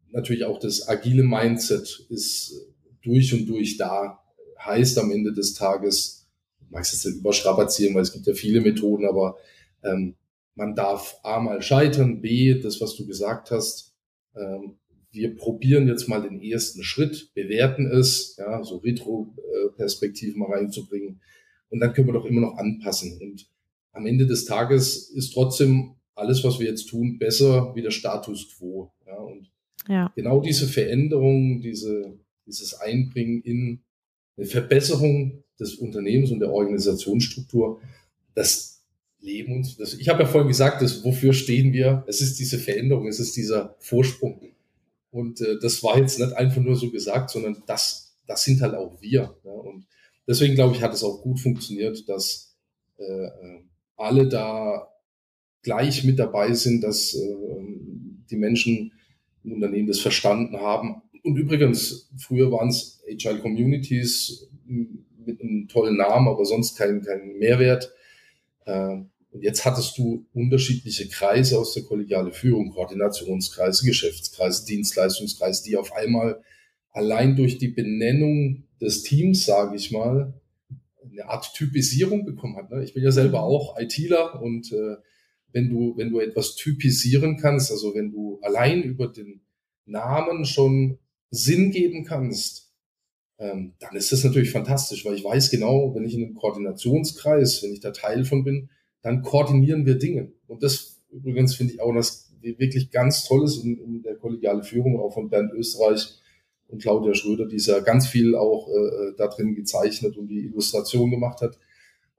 [0.10, 2.68] natürlich auch das agile Mindset ist
[3.08, 4.20] durch und durch da.
[4.60, 6.28] Heißt am Ende des Tages,
[6.60, 9.38] ich mag es jetzt nicht überstrapazieren, weil es gibt ja viele Methoden, aber
[9.84, 10.16] ähm,
[10.56, 13.94] man darf A mal scheitern, B, das, was du gesagt hast,
[14.36, 14.78] ähm,
[15.12, 21.22] wir probieren jetzt mal den ersten Schritt, bewerten es, ja, so Retro-Perspektiven mal reinzubringen.
[21.70, 23.20] Und dann können wir doch immer noch anpassen.
[23.22, 23.48] Und
[23.94, 28.56] am Ende des Tages ist trotzdem alles, was wir jetzt tun, besser wie der Status
[28.56, 28.92] quo.
[29.06, 29.52] Ja, und
[29.88, 30.12] ja.
[30.16, 33.82] genau diese Veränderung, diese dieses Einbringen in
[34.38, 37.82] eine Verbesserung des Unternehmens und der Organisationsstruktur,
[38.34, 38.84] das
[39.20, 42.04] Leben uns, das, ich habe ja vorhin gesagt, das, wofür stehen wir?
[42.08, 44.40] Es ist diese Veränderung, es ist dieser Vorsprung.
[45.12, 48.76] Und äh, das war jetzt nicht einfach nur so gesagt, sondern das, das sind halt
[48.76, 49.36] auch wir.
[49.44, 49.52] Ja?
[49.52, 49.88] Und
[50.28, 52.56] deswegen glaube ich, hat es auch gut funktioniert, dass
[52.98, 53.62] äh, äh
[54.00, 54.94] alle da
[55.64, 57.36] gleich mit dabei sind, dass äh,
[58.30, 58.94] die Menschen
[59.44, 65.98] im Unternehmen das verstanden haben, und übrigens, früher waren es Agile Communities mit einem tollen
[65.98, 67.94] Namen, aber sonst kein, kein Mehrwert.
[68.66, 75.78] Ähm, und jetzt hattest du unterschiedliche Kreise aus der kollegiale Führung, Koordinationskreise, Geschäftskreise, Dienstleistungskreise, die
[75.78, 76.42] auf einmal
[76.92, 80.34] allein durch die Benennung des Teams, sage ich mal,
[81.12, 82.72] eine Art Typisierung bekommen hat.
[82.72, 82.84] Ne?
[82.84, 83.46] Ich bin ja selber mhm.
[83.46, 84.96] auch ITler und äh,
[85.52, 89.42] wenn du, wenn du etwas typisieren kannst, also wenn du allein über den
[89.86, 91.00] Namen schon
[91.30, 92.72] Sinn geben kannst,
[93.40, 97.62] ähm, dann ist das natürlich fantastisch, weil ich weiß genau, wenn ich in einem Koordinationskreis,
[97.64, 98.70] wenn ich da Teil von bin,
[99.02, 100.32] dann koordinieren wir Dinge.
[100.48, 105.00] Und das übrigens finde ich auch das wirklich ganz Tolles in, in der kollegiale Führung,
[105.00, 106.20] auch von Bernd Österreich
[106.68, 111.12] und Claudia Schröder, die ja ganz viel auch äh, da drin gezeichnet und die Illustration
[111.12, 111.58] gemacht hat,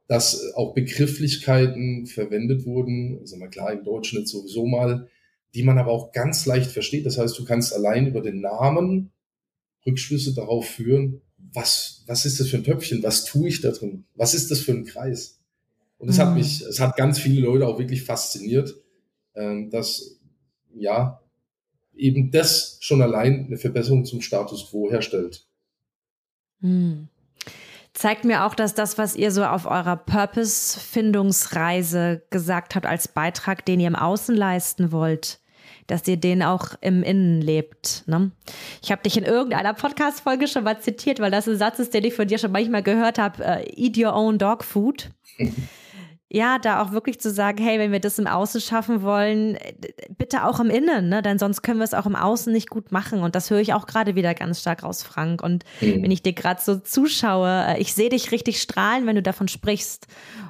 [0.06, 5.08] dass auch Begrifflichkeiten verwendet wurden, also mal klar im Deutschen jetzt sowieso mal,
[5.54, 7.06] die man aber auch ganz leicht versteht.
[7.06, 9.12] Das heißt, du kannst allein über den Namen
[9.86, 14.04] Rückschlüsse darauf führen, was, was ist das für ein Töpfchen, was tue ich da drin,
[14.14, 15.40] was ist das für ein Kreis.
[15.96, 16.22] Und es mhm.
[16.22, 18.74] hat mich, es hat ganz viele Leute auch wirklich fasziniert,
[19.34, 20.20] ähm, dass
[20.74, 21.20] ja
[21.94, 25.46] eben das schon allein eine Verbesserung zum Status quo herstellt.
[26.60, 27.08] Mhm.
[27.98, 33.64] Zeigt mir auch, dass das, was ihr so auf eurer Purpose-Findungsreise gesagt habt, als Beitrag,
[33.64, 35.40] den ihr im Außen leisten wollt,
[35.88, 38.04] dass ihr den auch im Innen lebt.
[38.06, 38.30] Ne?
[38.82, 42.04] Ich habe dich in irgendeiner Podcast-Folge schon mal zitiert, weil das ein Satz ist, den
[42.04, 45.10] ich von dir schon manchmal gehört habe: uh, Eat your own dog food.
[46.30, 49.56] ja, da auch wirklich zu sagen, hey, wenn wir das im Außen schaffen wollen,
[50.18, 51.22] bitte auch im Innen, ne?
[51.22, 53.22] denn sonst können wir es auch im Außen nicht gut machen.
[53.22, 55.42] Und das höre ich auch gerade wieder ganz stark raus, Frank.
[55.42, 56.02] Und mhm.
[56.02, 59.48] wenn ich dir gerade so zuschaue, äh, ich sehe dich richtig strahlen, wenn du davon
[59.48, 60.06] sprichst.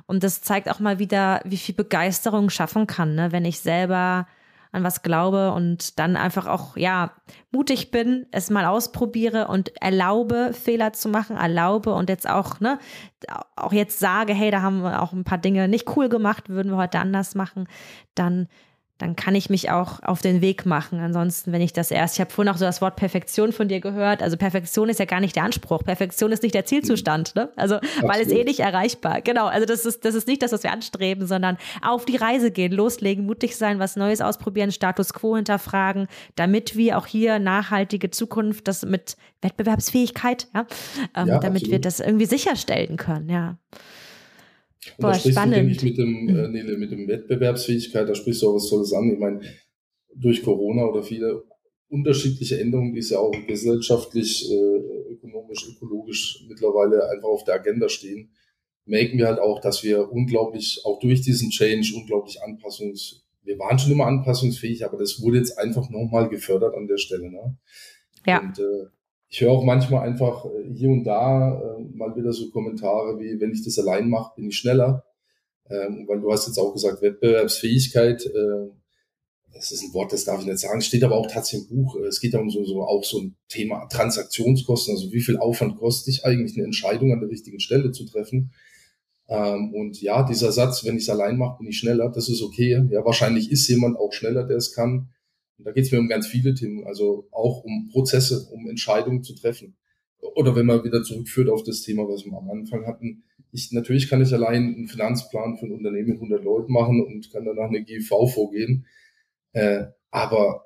[0.07, 3.31] Und das zeigt auch mal wieder, wie viel Begeisterung schaffen kann, ne?
[3.31, 4.27] wenn ich selber
[4.73, 7.13] an was glaube und dann einfach auch, ja,
[7.51, 12.79] mutig bin, es mal ausprobiere und erlaube, Fehler zu machen, erlaube und jetzt auch, ne,
[13.57, 16.71] auch jetzt sage, hey, da haben wir auch ein paar Dinge nicht cool gemacht, würden
[16.73, 17.69] wir heute anders machen,
[18.15, 18.49] dann
[18.99, 20.99] dann kann ich mich auch auf den Weg machen.
[20.99, 23.81] Ansonsten, wenn ich das erst, ich habe vorhin auch so das Wort Perfektion von dir
[23.81, 24.23] gehört.
[24.23, 25.85] Also Perfektion ist ja gar nicht der Anspruch.
[25.85, 27.49] Perfektion ist nicht der Zielzustand, ne?
[27.55, 28.09] Also, Absolut.
[28.09, 29.21] weil es eh nicht erreichbar.
[29.21, 29.47] Genau.
[29.47, 32.73] Also das ist, das ist nicht das, was wir anstreben, sondern auf die Reise gehen,
[32.73, 38.67] loslegen, mutig sein, was Neues ausprobieren, Status quo hinterfragen, damit wir auch hier nachhaltige Zukunft,
[38.67, 40.67] das mit Wettbewerbsfähigkeit, ja,
[41.15, 43.57] ähm, ja damit wir das irgendwie sicherstellen können, ja.
[44.97, 45.57] Und Boah, da sprichst spannend.
[45.57, 48.69] du, denke ich, mit dem, äh, Nele, mit dem Wettbewerbsfähigkeit, da sprichst du auch was
[48.69, 49.11] Tolles an.
[49.11, 49.41] Ich meine,
[50.15, 51.45] durch Corona oder viele
[51.89, 57.89] unterschiedliche Änderungen, die es ja auch gesellschaftlich, äh, ökonomisch, ökologisch mittlerweile einfach auf der Agenda
[57.89, 58.31] stehen,
[58.85, 63.79] merken wir halt auch, dass wir unglaublich, auch durch diesen Change, unglaublich anpassungs, wir waren
[63.79, 67.31] schon immer anpassungsfähig, aber das wurde jetzt einfach nochmal gefördert an der Stelle.
[67.31, 67.57] Ne?
[68.27, 68.41] Ja.
[68.41, 68.87] Und äh,
[69.29, 73.41] ich höre auch manchmal einfach äh, hier und da äh, mal wieder so Kommentare wie,
[73.41, 75.05] wenn ich das allein mache, bin ich schneller.
[75.71, 78.71] Ähm, weil du hast jetzt auch gesagt, Wettbewerbsfähigkeit, äh,
[79.53, 81.97] das ist ein Wort, das darf ich nicht sagen, steht aber auch tatsächlich im Buch.
[81.97, 86.07] Es geht darum so, so auch so ein Thema Transaktionskosten, also wie viel Aufwand kostet
[86.07, 88.53] dich eigentlich eine Entscheidung an der richtigen Stelle zu treffen.
[89.29, 92.43] Ähm, und ja, dieser Satz, wenn ich es allein mache, bin ich schneller, das ist
[92.43, 92.83] okay.
[92.91, 95.11] Ja, wahrscheinlich ist jemand auch schneller, der es kann.
[95.59, 99.25] Und da geht es mir um ganz viele Themen, also auch um Prozesse, um Entscheidungen
[99.25, 99.77] zu treffen.
[100.21, 103.25] Oder wenn man wieder zurückführt auf das Thema, was wir am Anfang hatten.
[103.51, 107.31] Ich, natürlich kann ich allein einen Finanzplan für ein Unternehmen mit 100 Leuten machen und
[107.33, 108.87] kann danach eine GV vorgehen.
[109.53, 110.65] Äh, aber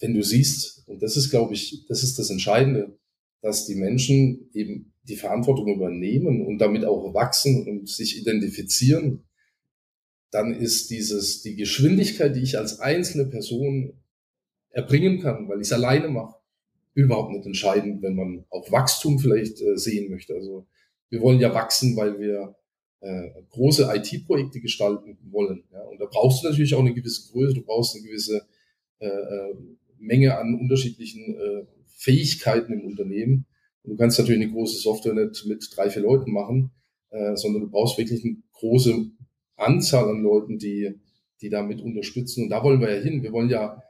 [0.00, 2.98] wenn du siehst, und das ist, glaube ich, das ist das Entscheidende,
[3.40, 9.24] dass die Menschen eben die Verantwortung übernehmen und damit auch wachsen und sich identifizieren
[10.32, 13.92] dann ist dieses, die Geschwindigkeit, die ich als einzelne Person
[14.70, 16.36] erbringen kann, weil ich es alleine mache,
[16.94, 20.34] überhaupt nicht entscheidend, wenn man auch Wachstum vielleicht äh, sehen möchte.
[20.34, 20.66] Also
[21.10, 22.56] wir wollen ja wachsen, weil wir
[23.00, 25.64] äh, große IT-Projekte gestalten wollen.
[25.70, 25.82] Ja?
[25.82, 28.46] Und da brauchst du natürlich auch eine gewisse Größe, du brauchst eine gewisse
[28.98, 29.54] äh, äh
[29.98, 33.46] Menge an unterschiedlichen äh, Fähigkeiten im Unternehmen.
[33.84, 36.72] Und du kannst natürlich eine große Software nicht mit drei, vier Leuten machen,
[37.10, 39.12] äh, sondern du brauchst wirklich eine große
[39.62, 41.00] Anzahl an Leuten, die,
[41.40, 42.44] die damit unterstützen.
[42.44, 43.22] Und da wollen wir ja hin.
[43.22, 43.82] Wir wollen ja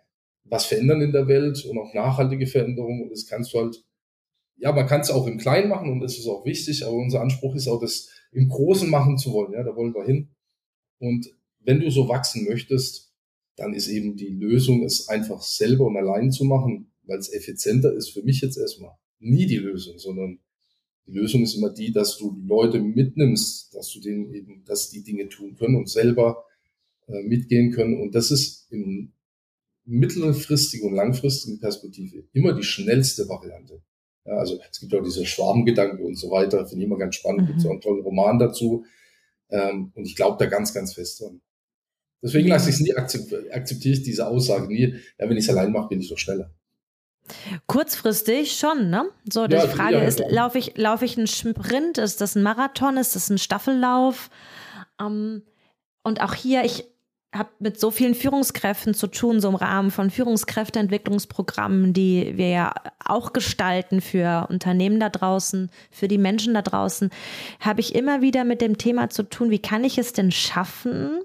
[0.45, 3.03] was verändern in der Welt und auch nachhaltige Veränderungen.
[3.03, 3.85] Und das kannst du halt,
[4.57, 7.21] ja, man kann es auch im Kleinen machen und das ist auch wichtig, aber unser
[7.21, 9.53] Anspruch ist auch, das im Großen machen zu wollen.
[9.53, 10.29] Ja, da wollen wir hin.
[10.99, 13.13] Und wenn du so wachsen möchtest,
[13.57, 17.93] dann ist eben die Lösung, es einfach selber und allein zu machen, weil es effizienter
[17.93, 20.39] ist für mich jetzt erstmal nie die Lösung, sondern
[21.07, 25.03] die Lösung ist immer die, dass du Leute mitnimmst, dass du denen eben, dass die
[25.03, 26.45] Dinge tun können und selber
[27.09, 28.01] äh, mitgehen können.
[28.01, 29.13] Und das ist im
[29.85, 33.83] mittelfristigen und langfristigen Perspektive immer die schnellste Variante.
[34.25, 37.43] Ja, also es gibt auch diese Schwarmgedanken und so weiter, finde ich immer ganz spannend.
[37.43, 37.47] Mhm.
[37.47, 38.85] Gibt es auch einen tollen Roman dazu.
[39.51, 41.41] Ähm, und ich glaube da ganz, ganz fest dran.
[42.23, 44.95] Deswegen lasse ich es nie akzeptiere ich diese Aussage nie.
[45.19, 46.55] Ja, wenn ich es allein mache, bin ich doch schneller.
[47.67, 49.07] Kurzfristig schon, ne?
[49.31, 51.99] So, die ja, Frage ja, ist, laufe ich, laufe ich einen Sprint?
[51.99, 52.97] Ist das ein Marathon?
[52.97, 54.31] Ist das ein Staffellauf?
[55.01, 55.43] Ähm,
[56.03, 56.85] und auch hier, ich
[57.35, 62.75] habe mit so vielen Führungskräften zu tun, so im Rahmen von Führungskräfteentwicklungsprogrammen, die wir ja
[63.03, 67.11] auch gestalten für Unternehmen da draußen, für die Menschen da draußen,
[67.59, 71.21] habe ich immer wieder mit dem Thema zu tun, wie kann ich es denn schaffen,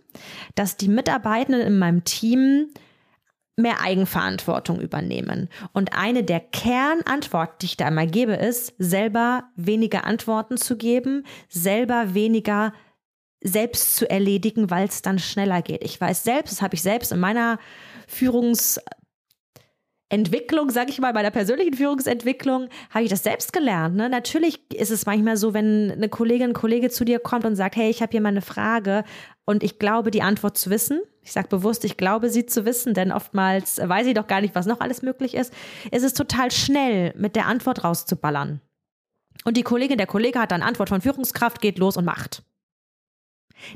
[0.55, 2.69] dass die Mitarbeitenden in meinem Team
[3.57, 5.49] mehr Eigenverantwortung übernehmen.
[5.73, 11.25] Und eine der Kernantworten, die ich da einmal gebe, ist, selber weniger Antworten zu geben,
[11.49, 12.71] selber weniger
[13.41, 15.83] selbst zu erledigen, weil es dann schneller geht.
[15.83, 17.59] Ich weiß selbst, das habe ich selbst in meiner
[18.07, 18.79] Führungs
[20.09, 23.97] Entwicklung, sage ich mal, bei der persönlichen Führungsentwicklung, habe ich das selbst gelernt.
[23.97, 24.07] Ne?
[24.07, 27.75] Natürlich ist es manchmal so, wenn eine Kollegin, ein Kollege zu dir kommt und sagt,
[27.75, 29.03] hey, ich habe hier mal eine Frage
[29.45, 31.01] und ich glaube, die Antwort zu wissen.
[31.27, 34.55] Ich sage bewusst, ich glaube, sie zu wissen, denn oftmals weiß ich doch gar nicht,
[34.55, 35.51] was noch alles möglich ist.
[35.91, 38.61] Es ist total schnell, mit der Antwort rauszuballern.
[39.43, 42.43] Und die Kollegin, der Kollege hat dann Antwort von Führungskraft, geht los und macht.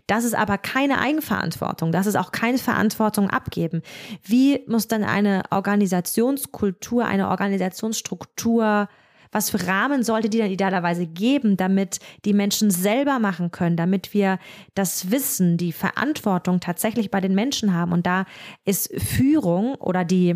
[0.07, 1.91] Das ist aber keine Eigenverantwortung.
[1.91, 3.81] Das ist auch keine Verantwortung abgeben.
[4.23, 8.87] Wie muss dann eine Organisationskultur, eine Organisationsstruktur
[9.31, 14.13] was für Rahmen sollte die dann idealerweise geben, damit die Menschen selber machen können, damit
[14.13, 14.39] wir
[14.75, 17.93] das Wissen, die Verantwortung tatsächlich bei den Menschen haben.
[17.93, 18.25] Und da
[18.65, 20.35] ist Führung oder die,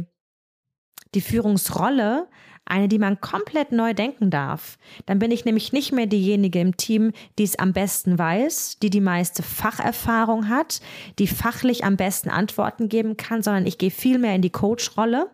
[1.13, 2.27] die Führungsrolle
[2.65, 4.77] eine, die man komplett neu denken darf.
[5.05, 8.89] Dann bin ich nämlich nicht mehr diejenige im Team, die es am besten weiß, die
[8.89, 10.81] die meiste Facherfahrung hat,
[11.19, 15.29] die fachlich am besten Antworten geben kann, sondern ich gehe viel mehr in die Coach-Rolle,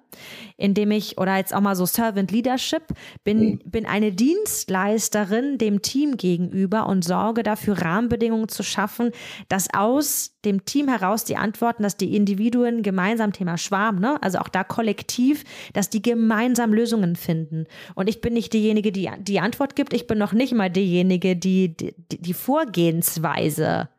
[0.58, 2.84] indem ich, oder jetzt auch mal so Servant Leadership,
[3.24, 3.60] bin, mhm.
[3.66, 9.12] bin eine Dienstleisterin dem Team gegenüber und sorge dafür, Rahmenbedingungen zu schaffen,
[9.48, 14.40] dass aus dem Team heraus die Antworten, dass die Individuen gemeinsam Thema Schwarm, ne, also
[14.40, 17.66] auch da kollektiv, dass die gemeinsam Lösungen finden.
[17.96, 19.94] Und ich bin nicht diejenige, die die Antwort gibt.
[19.94, 23.90] Ich bin noch nicht mal diejenige, die die, die Vorgehensweise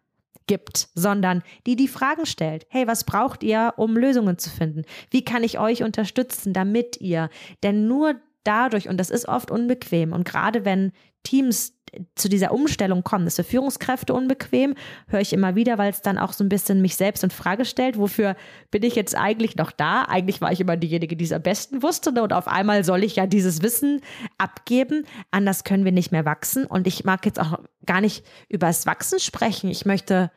[0.47, 2.67] gibt, sondern die die Fragen stellt.
[2.69, 4.83] Hey, was braucht ihr, um Lösungen zu finden?
[5.11, 7.31] Wie kann ich euch unterstützen, damit ihr?
[7.63, 10.93] Denn nur dadurch, und das ist oft unbequem, und gerade wenn
[11.23, 11.75] Teams
[12.15, 14.75] zu dieser Umstellung kommen, ist für Führungskräfte unbequem,
[15.09, 17.65] höre ich immer wieder, weil es dann auch so ein bisschen mich selbst in Frage
[17.65, 18.35] stellt, wofür
[18.71, 20.05] bin ich jetzt eigentlich noch da?
[20.05, 22.23] Eigentlich war ich immer diejenige, die es am besten wusste ne?
[22.23, 24.01] und auf einmal soll ich ja dieses Wissen
[24.39, 25.05] abgeben.
[25.31, 28.87] Anders können wir nicht mehr wachsen und ich mag jetzt auch gar nicht über das
[28.87, 29.69] Wachsen sprechen.
[29.69, 30.31] Ich möchte,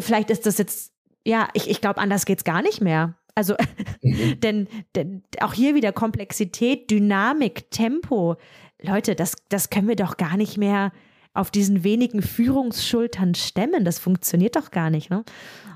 [0.00, 0.92] vielleicht ist das jetzt,
[1.24, 3.14] ja, ich, ich glaube, anders geht es gar nicht mehr.
[3.34, 3.54] Also,
[4.02, 4.40] mhm.
[4.40, 8.36] denn, denn auch hier wieder Komplexität, Dynamik, Tempo.
[8.80, 10.92] Leute, das, das können wir doch gar nicht mehr
[11.34, 13.84] auf diesen wenigen Führungsschultern stemmen.
[13.84, 15.10] Das funktioniert doch gar nicht.
[15.10, 15.24] Ne?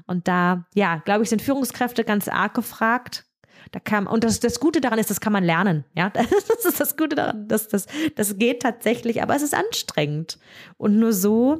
[0.07, 3.25] Und da, ja, glaube ich, sind Führungskräfte ganz arg gefragt.
[3.71, 5.85] Da kam, und das, das Gute daran ist, das kann man lernen.
[5.95, 7.49] Ja, das ist das Gute daran.
[7.49, 7.87] Das, das,
[8.17, 10.39] das geht tatsächlich, aber es ist anstrengend.
[10.77, 11.59] Und nur so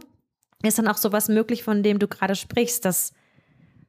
[0.63, 3.13] ist dann auch sowas möglich, von dem du gerade sprichst, dass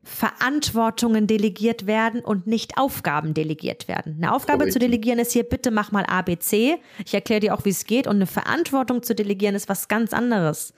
[0.04, 4.16] Verantwortungen delegiert werden und nicht Aufgaben delegiert werden.
[4.18, 6.78] Eine Aufgabe zu delegieren ist hier, bitte mach mal ABC.
[7.06, 8.06] Ich erkläre dir auch, wie es geht.
[8.06, 10.74] Und eine Verantwortung zu delegieren ist was ganz anderes.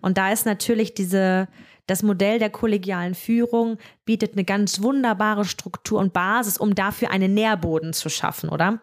[0.00, 1.48] Und da ist natürlich diese,
[1.86, 3.76] das Modell der kollegialen Führung
[4.06, 8.80] bietet eine ganz wunderbare Struktur und Basis, um dafür einen Nährboden zu schaffen, oder?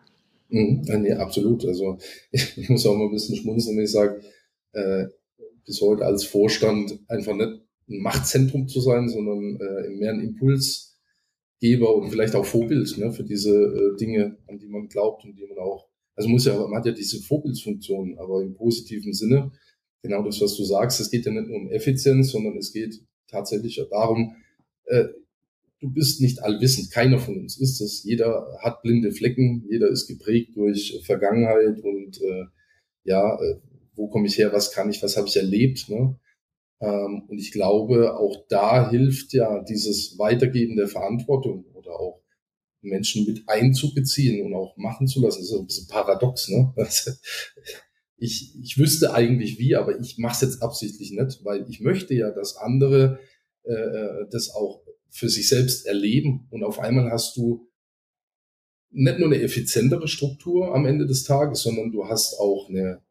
[0.50, 1.66] Mhm, nee, absolut.
[1.66, 1.98] Also
[2.32, 4.22] ich muss auch mal ein bisschen schmunzeln, wenn ich sage,
[4.74, 5.06] äh,
[5.66, 11.96] bis heute als Vorstand einfach nicht ein Machtzentrum zu sein, sondern äh, mehr ein Impulsgeber
[11.96, 15.46] und vielleicht auch Vorbild ne, für diese äh, Dinge, an die man glaubt und die
[15.46, 19.52] man auch, also muss ja, man hat ja diese Vorbildsfunktion, aber im positiven Sinne,
[20.02, 23.02] genau das, was du sagst, es geht ja nicht nur um Effizienz, sondern es geht
[23.28, 24.36] tatsächlich darum,
[24.86, 25.06] äh,
[25.80, 28.04] du bist nicht allwissend, keiner von uns ist es.
[28.04, 32.46] Jeder hat blinde Flecken, jeder ist geprägt durch Vergangenheit und äh,
[33.04, 33.60] ja, äh,
[33.96, 35.90] wo komme ich her, was kann ich, was habe ich erlebt.
[35.90, 36.20] Ne?
[36.80, 42.22] Ähm, und ich glaube, auch da hilft ja dieses Weitergeben der Verantwortung oder auch
[42.82, 45.40] Menschen mit einzubeziehen und auch machen zu lassen.
[45.40, 46.74] Das ist ein bisschen paradox, ne?
[48.20, 52.16] Ich, ich wüsste eigentlich wie, aber ich mache es jetzt absichtlich nicht, weil ich möchte
[52.16, 53.20] ja, dass andere
[53.64, 56.48] äh, äh, das auch für sich selbst erleben.
[56.50, 57.70] Und auf einmal hast du
[58.90, 63.02] nicht nur eine effizientere Struktur am Ende des Tages, sondern du hast auch eine,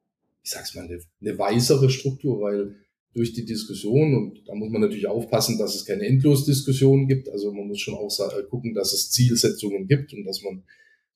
[0.42, 2.74] ich sag's mal, eine, eine weisere Struktur, weil
[3.16, 7.30] durch die Diskussion und da muss man natürlich aufpassen, dass es keine Endlosdiskussionen gibt.
[7.30, 10.64] Also man muss schon auch äh, gucken, dass es Zielsetzungen gibt und dass man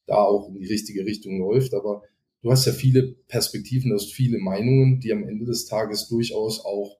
[0.06, 1.74] da auch in die richtige Richtung läuft.
[1.74, 2.02] Aber
[2.40, 6.64] du hast ja viele Perspektiven, du hast viele Meinungen, die am Ende des Tages durchaus
[6.64, 6.98] auch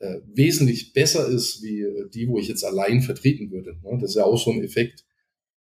[0.00, 3.78] äh, wesentlich besser ist, wie äh, die, wo ich jetzt allein vertreten würde.
[3.82, 3.96] Ne?
[3.98, 5.06] Das ist ja auch so ein Effekt.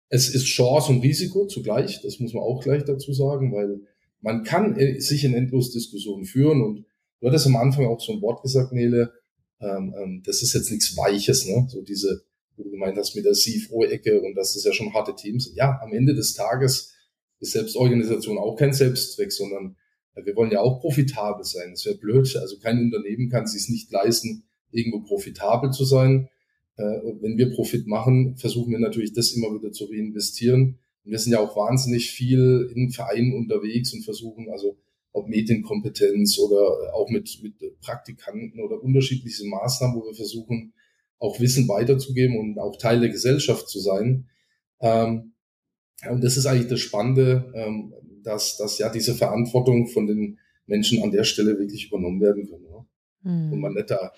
[0.09, 3.81] Es ist Chance und Risiko zugleich, das muss man auch gleich dazu sagen, weil
[4.21, 6.85] man kann äh, sich in Endlosdiskussionen führen und
[7.19, 9.13] Du hattest am Anfang auch so ein Wort gesagt, Nele,
[9.59, 11.67] ähm, ähm, das ist jetzt nichts Weiches, ne?
[11.69, 12.23] So diese,
[12.55, 15.51] wo du gemeint hast mit der CFO-Ecke und das ist ja schon harte Teams.
[15.55, 16.93] Ja, am Ende des Tages
[17.39, 19.75] ist Selbstorganisation auch kein Selbstzweck, sondern
[20.15, 21.71] äh, wir wollen ja auch profitabel sein.
[21.71, 22.35] Das wäre blöd.
[22.37, 26.29] Also kein Unternehmen kann sich nicht leisten, irgendwo profitabel zu sein.
[26.77, 26.83] Äh,
[27.21, 30.79] wenn wir Profit machen, versuchen wir natürlich das immer wieder zu reinvestieren.
[31.03, 34.77] Und wir sind ja auch wahnsinnig viel in Vereinen unterwegs und versuchen also
[35.11, 40.73] ob Medienkompetenz oder auch mit, mit Praktikanten oder unterschiedliche Maßnahmen, wo wir versuchen,
[41.17, 44.29] auch Wissen weiterzugeben und auch Teil der Gesellschaft zu sein.
[44.79, 45.33] Ähm,
[46.09, 47.93] und das ist eigentlich das Spannende, ähm,
[48.23, 52.65] dass, dass ja diese Verantwortung von den Menschen an der Stelle wirklich übernommen werden können.
[52.65, 52.85] Ja?
[53.23, 53.53] Mhm.
[53.53, 54.13] Und man nicht da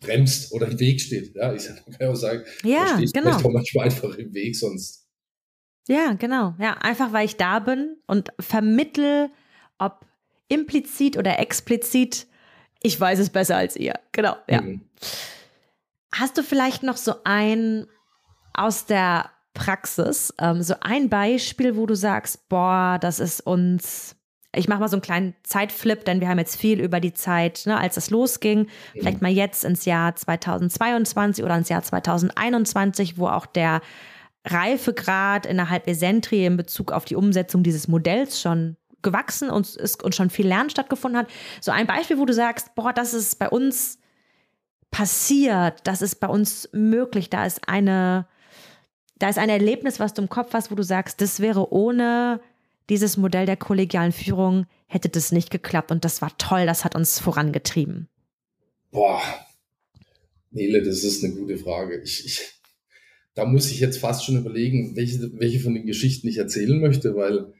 [0.00, 1.34] bremst oder im Weg steht.
[1.34, 3.36] Ja, ich kann auch sagen, ja, da steht genau.
[3.36, 5.08] auch manchmal einfach im Weg, sonst.
[5.88, 6.54] Ja, genau.
[6.60, 9.30] Ja, einfach weil ich da bin und vermittel
[9.84, 10.06] ob
[10.48, 12.26] implizit oder explizit,
[12.82, 13.94] ich weiß es besser als ihr.
[14.12, 14.60] Genau, ja.
[14.60, 14.82] Mhm.
[16.14, 17.86] Hast du vielleicht noch so ein
[18.54, 24.16] aus der Praxis, ähm, so ein Beispiel, wo du sagst, boah, das ist uns
[24.54, 27.62] ich mache mal so einen kleinen Zeitflip, denn wir haben jetzt viel über die Zeit,
[27.64, 33.28] ne, als das losging, vielleicht mal jetzt ins Jahr 2022 oder ins Jahr 2021, wo
[33.28, 33.80] auch der
[34.44, 40.14] Reifegrad innerhalb Esentri in Bezug auf die Umsetzung dieses Modells schon gewachsen und, ist, und
[40.14, 41.28] schon viel Lernen stattgefunden hat.
[41.60, 43.98] So ein Beispiel, wo du sagst, boah, das ist bei uns
[44.90, 48.26] passiert, das ist bei uns möglich, da ist eine,
[49.18, 52.40] da ist ein Erlebnis, was du im Kopf hast, wo du sagst, das wäre ohne
[52.88, 56.94] dieses Modell der kollegialen Führung hätte das nicht geklappt und das war toll, das hat
[56.94, 58.08] uns vorangetrieben.
[58.90, 59.22] Boah,
[60.50, 62.02] Nele, das ist eine gute Frage.
[62.02, 62.40] Ich, ich,
[63.34, 67.14] da muss ich jetzt fast schon überlegen, welche, welche von den Geschichten ich erzählen möchte,
[67.14, 67.54] weil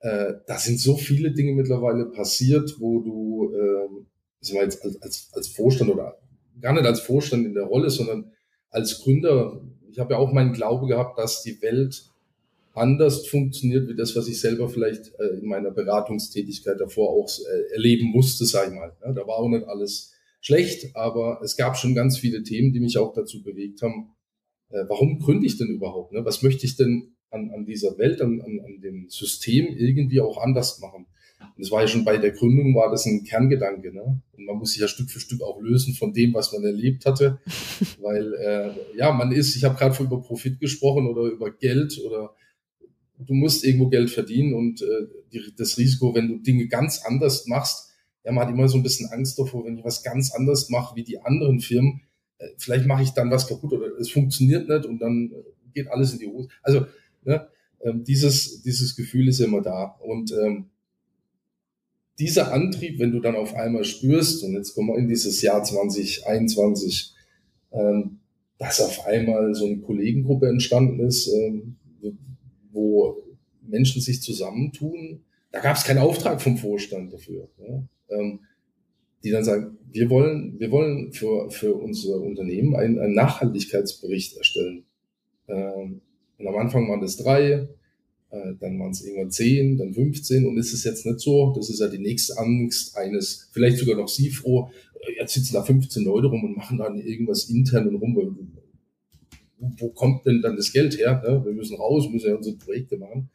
[0.00, 5.48] äh, da sind so viele Dinge mittlerweile passiert, wo du, äh, jetzt als, als, als
[5.48, 6.18] Vorstand oder
[6.60, 8.32] gar nicht als Vorstand in der Rolle, sondern
[8.70, 12.10] als Gründer, ich habe ja auch meinen Glaube gehabt, dass die Welt
[12.74, 17.74] anders funktioniert, wie das, was ich selber vielleicht äh, in meiner Beratungstätigkeit davor auch äh,
[17.74, 18.96] erleben musste, sag ich mal.
[19.04, 22.80] Ja, da war auch nicht alles schlecht, aber es gab schon ganz viele Themen, die
[22.80, 24.14] mich auch dazu bewegt haben,
[24.70, 26.12] äh, warum gründe ich denn überhaupt?
[26.12, 26.24] Ne?
[26.24, 30.38] Was möchte ich denn an, an dieser Welt, an, an, an dem System irgendwie auch
[30.38, 31.06] anders machen?
[31.40, 33.92] Und das war ja schon bei der Gründung, war das ein Kerngedanke.
[33.92, 34.20] Ne?
[34.36, 37.06] Und man muss sich ja Stück für Stück auch lösen von dem, was man erlebt
[37.06, 37.38] hatte.
[38.00, 42.34] Weil, äh, ja, man ist, ich habe gerade über Profit gesprochen oder über Geld oder
[43.18, 47.46] du musst irgendwo Geld verdienen und äh, die, das Risiko, wenn du Dinge ganz anders
[47.46, 47.90] machst,
[48.24, 50.96] ja, man hat immer so ein bisschen Angst davor, wenn ich was ganz anders mache
[50.96, 52.02] wie die anderen Firmen,
[52.38, 55.88] äh, vielleicht mache ich dann was kaputt oder es funktioniert nicht und dann äh, geht
[55.88, 56.48] alles in die Hose.
[56.62, 56.86] Also
[57.28, 57.48] ne,
[58.02, 59.96] dieses, dieses Gefühl ist immer da.
[60.00, 60.66] Und ähm,
[62.18, 65.62] dieser Antrieb, wenn du dann auf einmal spürst, und jetzt kommen wir in dieses Jahr
[65.62, 67.14] 2021,
[67.72, 68.18] ähm,
[68.58, 71.76] dass auf einmal so eine Kollegengruppe entstanden ist, ähm,
[72.72, 73.22] wo
[73.62, 75.20] Menschen sich zusammentun.
[75.52, 77.48] Da gab es keinen Auftrag vom Vorstand dafür.
[77.58, 77.84] Ja,
[78.18, 78.40] ähm,
[79.22, 84.84] die dann sagen, wir wollen, wir wollen für, für unser Unternehmen einen, einen Nachhaltigkeitsbericht erstellen.
[85.48, 86.00] Ähm,
[86.38, 87.68] und am Anfang waren das drei,
[88.30, 91.70] äh, dann waren es irgendwann zehn, dann 15 und es ist jetzt nicht so, das
[91.70, 94.70] ist ja die nächste Angst eines, vielleicht sogar noch Sie froh,
[95.00, 98.54] äh, jetzt sitzen da 15 Leute rum und machen dann irgendwas intern und rum,
[99.58, 101.22] wo kommt denn dann das Geld her?
[101.24, 101.44] Ne?
[101.44, 103.30] Wir müssen raus, müssen ja unsere Projekte machen.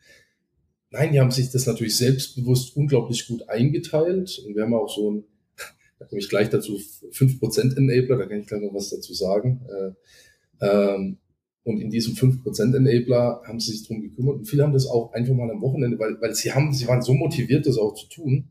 [0.90, 4.42] Nein, die haben sich das natürlich selbstbewusst unglaublich gut eingeteilt.
[4.46, 5.24] Und wir haben auch so ein,
[6.00, 6.80] da komme ich gleich dazu,
[7.12, 9.62] 5% Enabler, da kann ich gleich noch was dazu sagen.
[9.68, 11.18] Äh, ähm,
[11.64, 14.36] und in diesem 5% Enabler haben sie sich drum gekümmert.
[14.36, 17.02] Und viele haben das auch einfach mal am Wochenende, weil, weil sie haben, sie waren
[17.02, 18.50] so motiviert, das auch zu tun.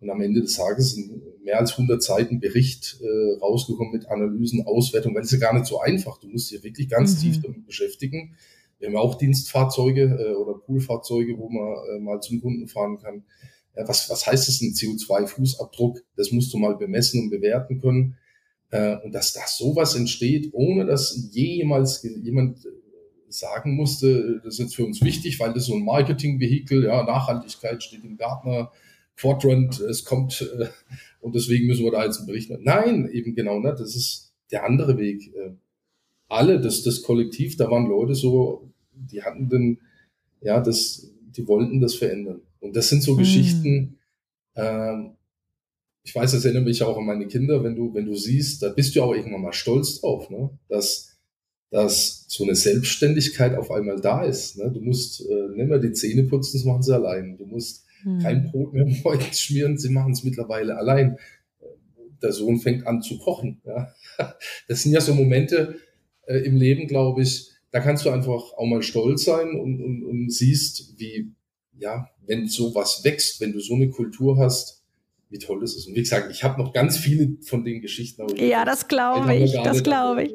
[0.00, 1.12] Und am Ende des Tages sind
[1.44, 5.66] mehr als 100 Seiten Bericht äh, rausgekommen mit Analysen, Auswertung, weil es ja gar nicht
[5.66, 6.18] so einfach.
[6.18, 7.20] Du musst dich wirklich ganz mhm.
[7.20, 8.36] tief damit beschäftigen.
[8.78, 13.22] Wir haben auch Dienstfahrzeuge äh, oder Poolfahrzeuge, wo man äh, mal zum Kunden fahren kann.
[13.76, 16.00] Ja, was, was heißt das, ein CO2-Fußabdruck?
[16.16, 18.16] Das musst du mal bemessen und bewerten können.
[18.72, 22.70] Äh, und dass da sowas entsteht, ohne dass jemals jemand äh,
[23.28, 27.82] sagen musste, das ist jetzt für uns wichtig, weil das so ein Marketing-Vehikel, ja, Nachhaltigkeit
[27.82, 28.72] steht im Gartner,
[29.16, 30.68] Quadrant, es kommt äh,
[31.20, 32.64] und deswegen müssen wir da jetzt einen Bericht machen.
[32.64, 33.78] Nein, eben genau nicht.
[33.78, 35.34] Das ist der andere Weg.
[35.34, 35.50] Äh,
[36.28, 39.80] alle, das, das Kollektiv, da waren Leute so, die hatten den,
[40.40, 42.40] ja, das, die wollten das verändern.
[42.60, 43.18] Und das sind so mhm.
[43.18, 43.98] Geschichten,
[44.56, 45.10] ähm,
[46.04, 48.70] ich weiß, das erinnert mich auch an meine Kinder, wenn du, wenn du siehst, da
[48.70, 50.50] bist du auch irgendwann mal stolz drauf, ne?
[50.68, 51.16] dass,
[51.70, 54.58] dass so eine Selbstständigkeit auf einmal da ist.
[54.58, 54.70] Ne?
[54.72, 57.36] Du musst äh, nicht mehr die Zähne putzen, das machen sie allein.
[57.38, 58.18] Du musst hm.
[58.18, 61.18] kein Brot mehr morgens schmieren, sie machen es mittlerweile allein.
[62.20, 63.60] Der Sohn fängt an zu kochen.
[63.64, 63.94] Ja.
[64.68, 65.76] Das sind ja so Momente
[66.26, 70.04] äh, im Leben, glaube ich, da kannst du einfach auch mal stolz sein und, und,
[70.04, 71.32] und siehst, wie,
[71.78, 74.81] ja, wenn sowas wächst, wenn du so eine Kultur hast,
[75.32, 75.88] wie toll das ist.
[75.88, 78.26] Und wie gesagt, ich habe noch ganz viele von den Geschichten.
[78.36, 80.34] ja, das glaube ich, das glaube ich.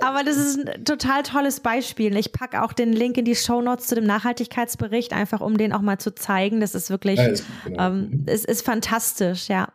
[0.00, 2.16] Aber das ist ein total tolles Beispiel.
[2.16, 5.72] Ich packe auch den Link in die Show Notes zu dem Nachhaltigkeitsbericht, einfach um den
[5.72, 6.60] auch mal zu zeigen.
[6.60, 7.88] Das ist wirklich, ja, ist, genau.
[7.88, 8.22] ähm, mhm.
[8.26, 9.72] es ist fantastisch, ja.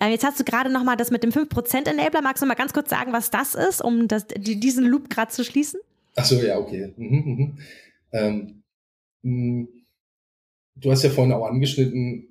[0.00, 2.22] Ähm, jetzt hast du gerade noch mal das mit dem 5% Enabler.
[2.22, 5.30] Magst du mal ganz kurz sagen, was das ist, um das, die, diesen Loop gerade
[5.30, 5.80] zu schließen?
[6.14, 6.94] Ach so, ja, okay.
[6.96, 7.58] Mhm, mhm.
[8.12, 8.62] Ähm,
[9.22, 9.64] mm,
[10.76, 12.28] du hast ja vorhin auch angeschnitten,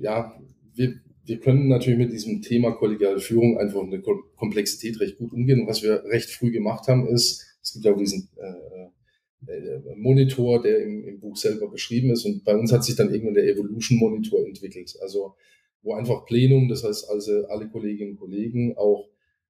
[0.00, 0.34] ja,
[0.76, 5.60] wir, wir können natürlich mit diesem Thema kollegiale Führung einfach eine Komplexität recht gut umgehen.
[5.60, 9.80] Und was wir recht früh gemacht haben, ist, es gibt ja auch diesen äh, äh,
[9.96, 12.24] Monitor, der im, im Buch selber beschrieben ist.
[12.24, 14.96] Und bei uns hat sich dann irgendwann der Evolution Monitor entwickelt.
[15.00, 15.34] Also
[15.82, 19.08] wo einfach Plenum, das heißt also alle Kolleginnen und Kollegen auch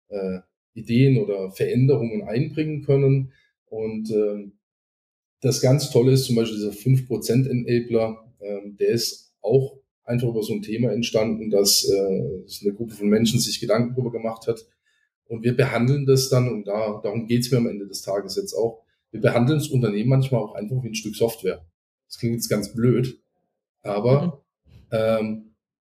[0.09, 0.41] äh,
[0.75, 3.33] Ideen oder Veränderungen einbringen können.
[3.67, 4.51] Und äh,
[5.41, 10.43] das ganz Tolle ist zum Beispiel dieser 5% Enabler, äh, der ist auch einfach über
[10.43, 14.65] so ein Thema entstanden, dass äh, eine Gruppe von Menschen sich Gedanken darüber gemacht hat.
[15.29, 18.55] Und wir behandeln das dann, und da, darum geht's mir am Ende des Tages jetzt
[18.55, 21.65] auch, wir behandeln das Unternehmen manchmal auch einfach wie ein Stück Software.
[22.07, 23.19] Das klingt jetzt ganz blöd,
[23.83, 24.73] aber mhm.
[24.93, 25.43] ähm,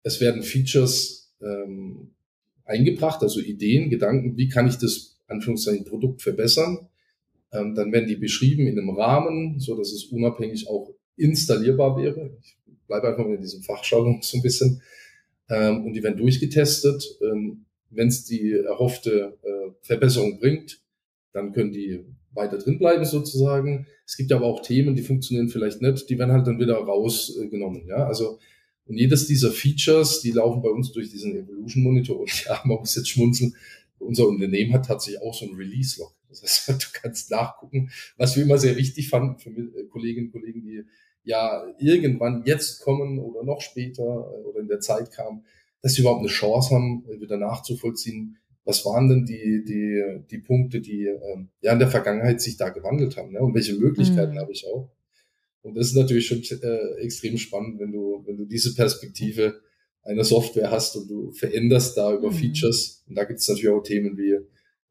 [0.04, 2.12] es werden Features ähm,
[2.64, 6.88] eingebracht, also Ideen, Gedanken, wie kann ich das Anführungszeichen Produkt verbessern.
[7.52, 12.38] Ähm, dann werden die beschrieben in einem Rahmen, so dass es unabhängig auch installierbar wäre.
[12.42, 12.57] Ich
[12.88, 14.82] bleibe einfach in diesem Fachjargon so ein bisschen.
[15.50, 17.04] Ähm, und die werden durchgetestet.
[17.22, 20.82] Ähm, Wenn es die erhoffte äh, Verbesserung bringt,
[21.32, 23.88] dann können die weiter drin bleiben sozusagen.
[24.06, 27.88] Es gibt aber auch Themen, die funktionieren vielleicht nicht, die werden halt dann wieder rausgenommen.
[27.88, 28.40] Ja, also
[28.88, 32.20] und jedes dieser Features, die laufen bei uns durch diesen Evolution Monitor.
[32.22, 33.56] Und ja, man muss jetzt schmunzeln.
[34.00, 36.14] Unser Unternehmen hat tatsächlich auch so ein Release-Log.
[36.30, 39.52] Das heißt, du kannst nachgucken, was wir immer sehr wichtig fanden für
[39.90, 40.84] Kolleginnen und Kollegen, die
[41.28, 45.44] ja irgendwann jetzt kommen oder noch später äh, oder in der Zeit kamen,
[45.82, 50.38] dass sie überhaupt eine Chance haben, äh, wieder nachzuvollziehen, was waren denn die, die, die
[50.40, 53.40] Punkte, die ähm, ja in der Vergangenheit sich da gewandelt haben ne?
[53.42, 54.40] und welche Möglichkeiten mhm.
[54.40, 54.90] habe ich auch.
[55.62, 59.60] Und das ist natürlich schon äh, extrem spannend, wenn du, wenn du diese Perspektive
[60.04, 62.36] einer Software hast und du veränderst da über mhm.
[62.36, 63.04] Features.
[63.08, 64.38] Und da gibt es natürlich auch Themen wie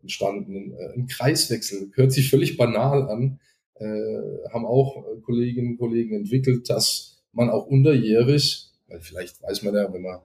[0.03, 1.91] entstanden äh, ein Kreiswechsel.
[1.95, 3.41] Hört sich völlig banal an.
[3.79, 9.75] Äh, haben auch Kolleginnen und Kollegen entwickelt, dass man auch unterjährig, weil vielleicht weiß man
[9.75, 10.21] ja, wenn man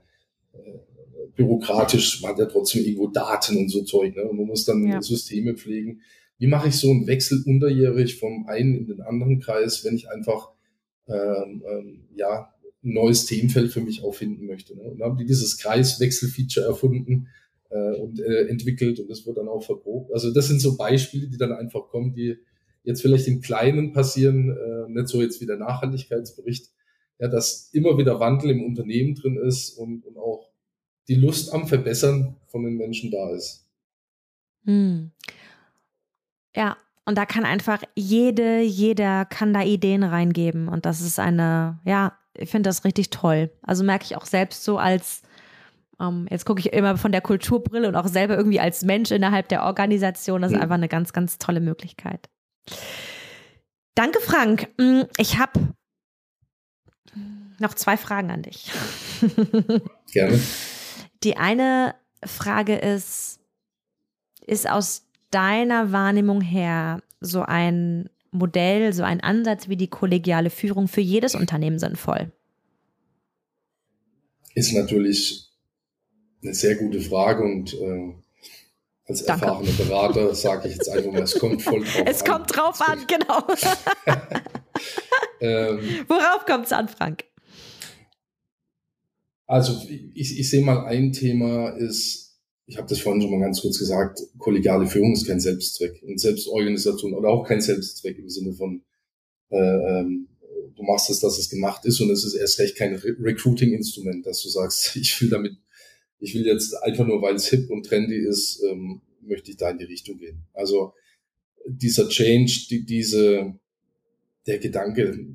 [0.54, 0.58] äh,
[1.36, 4.24] bürokratisch, man hat ja trotzdem irgendwo Daten und so Zeug, ne?
[4.24, 5.02] Und man muss dann ja.
[5.02, 6.02] Systeme pflegen
[6.42, 10.10] wie mache ich so einen Wechsel unterjährig vom einen in den anderen Kreis, wenn ich
[10.10, 10.50] einfach
[11.08, 12.52] ähm, ähm, ja,
[12.84, 14.76] ein neues Themenfeld für mich auffinden möchte.
[14.76, 14.82] Ne?
[14.82, 17.28] Und dann haben die dieses Kreiswechsel-Feature erfunden
[17.70, 20.12] äh, und äh, entwickelt und das wird dann auch verprobt.
[20.14, 22.40] Also das sind so Beispiele, die dann einfach kommen, die
[22.84, 26.72] jetzt vielleicht im Kleinen passieren, äh, nicht so jetzt wie der Nachhaltigkeitsbericht,
[27.20, 30.50] ja, dass immer wieder Wandel im Unternehmen drin ist und, und auch
[31.08, 33.70] die Lust am Verbessern von den Menschen da ist.
[34.66, 35.12] Hm.
[36.56, 40.68] Ja, und da kann einfach jede, jeder kann da Ideen reingeben.
[40.68, 43.52] Und das ist eine, ja, ich finde das richtig toll.
[43.62, 45.22] Also merke ich auch selbst so als,
[46.00, 49.50] ähm, jetzt gucke ich immer von der Kulturbrille und auch selber irgendwie als Mensch innerhalb
[49.50, 50.42] der Organisation.
[50.42, 50.64] Das ist mhm.
[50.64, 52.30] einfach eine ganz, ganz tolle Möglichkeit.
[53.96, 54.70] Danke, Frank.
[54.78, 55.74] Mm, ich habe
[57.60, 58.72] noch zwei Fragen an dich.
[60.12, 60.40] Gerne.
[61.24, 61.96] Die eine
[62.26, 63.40] Frage ist,
[64.46, 70.88] ist aus deiner Wahrnehmung her so ein Modell, so ein Ansatz wie die kollegiale Führung
[70.88, 72.32] für jedes Unternehmen sinnvoll?
[74.56, 75.50] Ist natürlich
[76.42, 78.14] eine sehr gute Frage und äh,
[79.06, 79.46] als Danke.
[79.46, 82.08] erfahrener Berater sage ich jetzt einfach mal, es kommt voll drauf es an.
[82.08, 83.48] Es kommt drauf an, genau.
[85.42, 87.26] ähm, Worauf kommt es an, Frank?
[89.48, 92.32] Also ich, ich sehe mal, ein Thema ist
[92.72, 96.20] ich habe das vorhin schon mal ganz kurz gesagt, kollegiale Führung ist kein Selbstzweck und
[96.20, 98.82] Selbstorganisation oder auch kein Selbstzweck im Sinne von,
[99.50, 100.30] äh, ähm,
[100.74, 104.26] du machst es, dass es gemacht ist und es ist erst recht kein Re Recruiting-Instrument,
[104.26, 105.58] dass du sagst, ich will damit,
[106.22, 109.70] ich will jetzt einfach nur, weil es hip und trendy ist, ähm, möchte ich da
[109.72, 110.44] in die Richtung gehen.
[110.54, 110.94] Also
[111.68, 113.54] dieser Change, die, diese,
[114.48, 115.28] der Gedanke,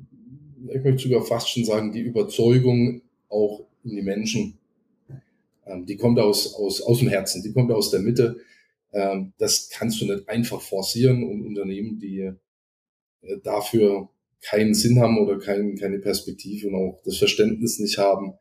[0.73, 4.57] ich möchte sogar fast schon sagen, die Überzeugung auch in die Menschen
[5.67, 8.37] ähm, die kommt aus, aus, aus dem Herzen, die kommt aus der Mitte.
[8.93, 12.31] Ähm, das kannst du nicht einfach forcieren und Unternehmen, die
[13.21, 14.09] äh, dafür
[14.41, 18.33] keinen Sinn haben oder kein, keine Perspektive und auch das Verständnis nicht haben,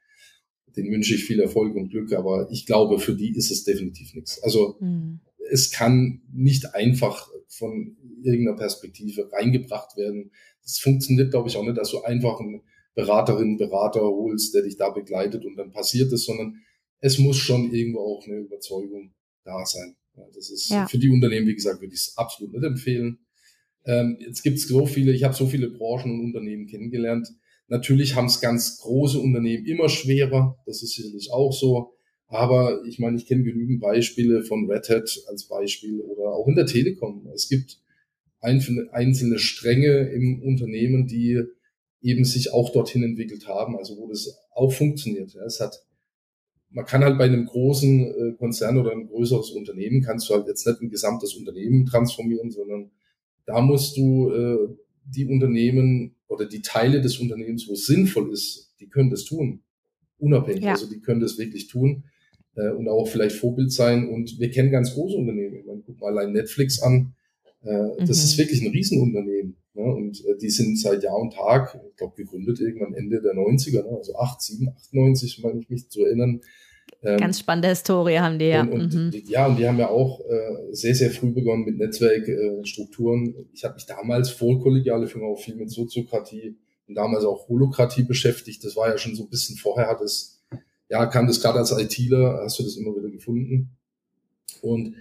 [0.76, 4.14] den wünsche ich viel Erfolg und Glück, aber ich glaube, für die ist es definitiv
[4.14, 4.42] nichts.
[4.42, 5.20] Also mhm.
[5.50, 10.32] es kann nicht einfach von irgendeiner Perspektive reingebracht werden.
[10.64, 12.62] Es funktioniert, glaube ich, auch nicht, dass du einfach einen
[12.94, 16.60] Beraterin, Berater holst, der dich da begleitet und dann passiert es, sondern
[17.00, 19.14] es muss schon irgendwo auch eine Überzeugung
[19.44, 19.96] da sein.
[20.16, 20.86] Ja, das ist ja.
[20.86, 23.18] für die Unternehmen, wie gesagt, würde ich es absolut nicht empfehlen.
[23.84, 27.28] Ähm, jetzt gibt es so viele, ich habe so viele Branchen und Unternehmen kennengelernt.
[27.68, 31.92] Natürlich haben es ganz große Unternehmen immer schwerer, das ist sicherlich auch so.
[32.28, 36.56] Aber ich meine, ich kenne genügend Beispiele von Red Hat als Beispiel oder auch in
[36.56, 37.28] der Telekom.
[37.34, 37.80] Es gibt
[38.40, 41.42] einzelne Stränge im Unternehmen, die
[42.02, 45.34] eben sich auch dorthin entwickelt haben, also wo das auch funktioniert.
[45.34, 45.86] Es hat
[46.70, 50.46] man kann halt bei einem großen äh, Konzern oder ein größeres Unternehmen kannst du halt
[50.46, 52.90] jetzt nicht ein gesamtes Unternehmen transformieren, sondern
[53.46, 58.72] da musst du äh, die Unternehmen oder die Teile des Unternehmens, wo es sinnvoll ist,
[58.80, 59.62] die können das tun.
[60.18, 60.64] Unabhängig.
[60.64, 60.72] Ja.
[60.72, 62.04] Also die können das wirklich tun
[62.54, 64.08] äh, und auch vielleicht Vorbild sein.
[64.08, 65.56] Und wir kennen ganz große Unternehmen.
[65.56, 67.14] Ich meine, guck mal allein Netflix an.
[67.62, 68.06] Äh, mhm.
[68.06, 69.56] Das ist wirklich ein Riesenunternehmen.
[69.74, 69.82] Ne?
[69.82, 73.82] Und äh, die sind seit Jahr und Tag, ich glaube, gegründet irgendwann Ende der 90er,
[73.82, 73.96] ne?
[73.96, 76.40] also 8, 7, 98, meine ich mich zu erinnern.
[77.06, 78.62] Ähm, Ganz spannende Historie haben die ja.
[78.62, 79.22] Und, und mhm.
[79.28, 83.28] ja, und die haben ja auch äh, sehr, sehr früh begonnen mit Netzwerkstrukturen.
[83.28, 86.56] Äh, ich habe mich damals vor kollegiale Firma auch viel mit Soziokratie
[86.88, 88.64] und damals auch Holokratie beschäftigt.
[88.64, 90.42] Das war ja schon so ein bisschen vorher, hat es,
[90.88, 93.70] ja, kam das gerade als ITler, hast du das immer wieder gefunden.
[94.62, 94.94] Und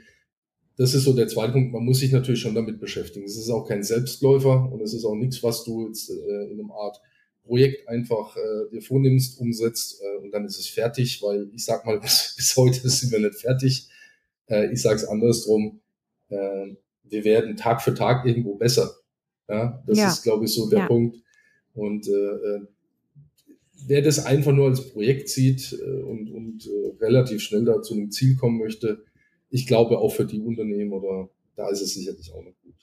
[0.78, 1.72] das ist so der zweite Punkt.
[1.72, 3.26] Man muss sich natürlich schon damit beschäftigen.
[3.26, 6.60] Es ist auch kein Selbstläufer und es ist auch nichts, was du jetzt äh, in
[6.60, 7.00] einem Art
[7.46, 11.86] Projekt einfach äh, dir vornimmst, umsetzt äh, und dann ist es fertig, weil ich sag
[11.86, 13.90] mal, bis, bis heute sind wir nicht fertig.
[14.48, 15.82] Äh, ich sage es andersrum,
[16.30, 18.96] äh, wir werden Tag für Tag irgendwo besser.
[19.48, 20.08] Ja, das ja.
[20.08, 20.88] ist, glaube ich, so der ja.
[20.88, 21.18] Punkt.
[21.74, 22.62] Und äh, äh,
[23.86, 27.94] wer das einfach nur als Projekt sieht äh, und, und äh, relativ schnell da zu
[27.94, 29.04] einem Ziel kommen möchte,
[29.50, 32.76] ich glaube auch für die Unternehmen oder da ist es sicherlich auch noch gut.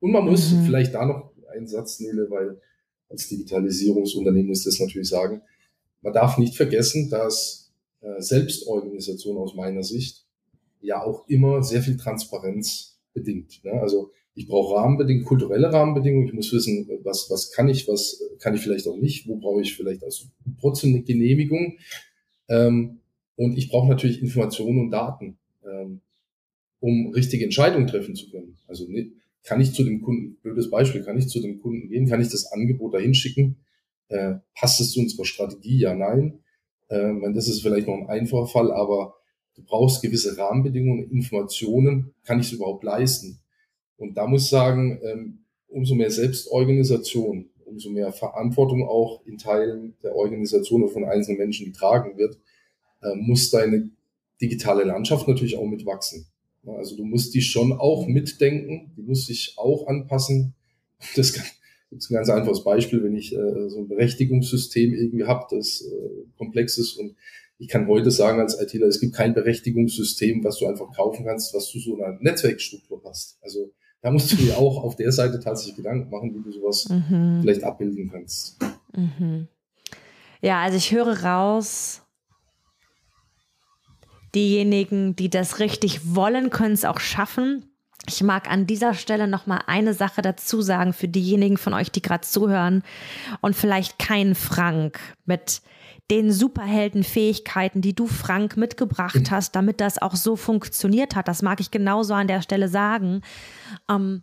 [0.00, 0.64] Und man muss mhm.
[0.64, 2.60] vielleicht da noch einen Satz, Nele, weil
[3.08, 5.42] als Digitalisierungsunternehmen ist das natürlich sagen,
[6.02, 10.24] man darf nicht vergessen, dass äh, Selbstorganisation aus meiner Sicht
[10.80, 13.64] ja auch immer sehr viel Transparenz bedingt.
[13.64, 13.72] Ne?
[13.72, 16.28] Also ich brauche Rahmenbedingungen, kulturelle Rahmenbedingungen.
[16.28, 19.62] Ich muss wissen, was, was kann ich, was kann ich vielleicht auch nicht, wo brauche
[19.62, 20.26] ich vielleicht also
[20.60, 21.78] trotzdem eine Genehmigung.
[22.48, 23.00] Ähm,
[23.34, 26.00] und ich brauche natürlich Informationen und Daten, ähm,
[26.78, 28.56] um richtige Entscheidungen treffen zu können.
[28.68, 28.86] Also
[29.48, 32.28] kann ich zu dem Kunden, blödes Beispiel, kann ich zu dem Kunden gehen, kann ich
[32.28, 33.56] das Angebot dahin schicken?
[34.08, 35.78] Äh, passt es zu unserer Strategie?
[35.78, 36.40] Ja, nein.
[36.88, 39.14] Äh, das ist vielleicht noch ein einfacher Fall, aber
[39.54, 43.40] du brauchst gewisse Rahmenbedingungen, Informationen, kann ich es überhaupt leisten?
[43.96, 45.38] Und da muss ich sagen, ähm,
[45.68, 51.72] umso mehr Selbstorganisation, umso mehr Verantwortung auch in Teilen der Organisation oder von einzelnen Menschen
[51.72, 52.38] getragen wird,
[53.00, 53.88] äh, muss deine
[54.42, 56.26] digitale Landschaft natürlich auch mitwachsen.
[56.76, 60.54] Also du musst die schon auch mitdenken, die muss sich auch anpassen.
[61.14, 61.46] Das kann,
[61.92, 66.24] ist ein ganz einfaches Beispiel, wenn ich äh, so ein Berechtigungssystem irgendwie habe, das äh,
[66.36, 67.14] komplex ist und
[67.58, 71.54] ich kann heute sagen als ITler, es gibt kein Berechtigungssystem, was du einfach kaufen kannst,
[71.54, 73.38] was du so eine Netzwerkstruktur hast.
[73.42, 76.88] Also da musst du dir auch auf der Seite tatsächlich Gedanken machen, wie du sowas
[76.88, 77.38] mhm.
[77.40, 78.58] vielleicht abbilden kannst.
[78.94, 79.48] Mhm.
[80.40, 82.02] Ja, also ich höre raus,
[84.34, 87.64] Diejenigen, die das richtig wollen, können es auch schaffen.
[88.06, 91.90] Ich mag an dieser Stelle noch mal eine Sache dazu sagen für diejenigen von euch,
[91.90, 92.82] die gerade zuhören
[93.40, 95.60] und vielleicht keinen Frank mit
[96.10, 101.28] den Superheldenfähigkeiten, die du Frank mitgebracht hast, damit das auch so funktioniert hat.
[101.28, 103.20] Das mag ich genauso an der Stelle sagen.
[103.90, 104.22] Ähm,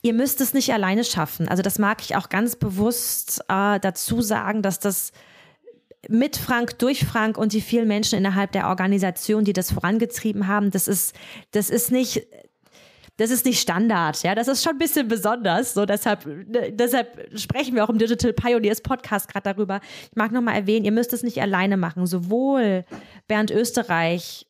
[0.00, 1.46] ihr müsst es nicht alleine schaffen.
[1.48, 5.12] Also das mag ich auch ganz bewusst äh, dazu sagen, dass das
[6.08, 10.70] mit Frank, durch Frank und die vielen Menschen innerhalb der Organisation, die das vorangetrieben haben,
[10.70, 11.14] das ist,
[11.52, 12.26] das ist nicht,
[13.16, 15.74] das ist nicht Standard, ja, das ist schon ein bisschen besonders.
[15.74, 19.80] So, deshalb, ne, deshalb sprechen wir auch im Digital Pioneers Podcast gerade darüber.
[20.10, 22.06] Ich mag nochmal erwähnen, ihr müsst es nicht alleine machen.
[22.06, 22.84] Sowohl
[23.26, 24.46] Bernd Österreich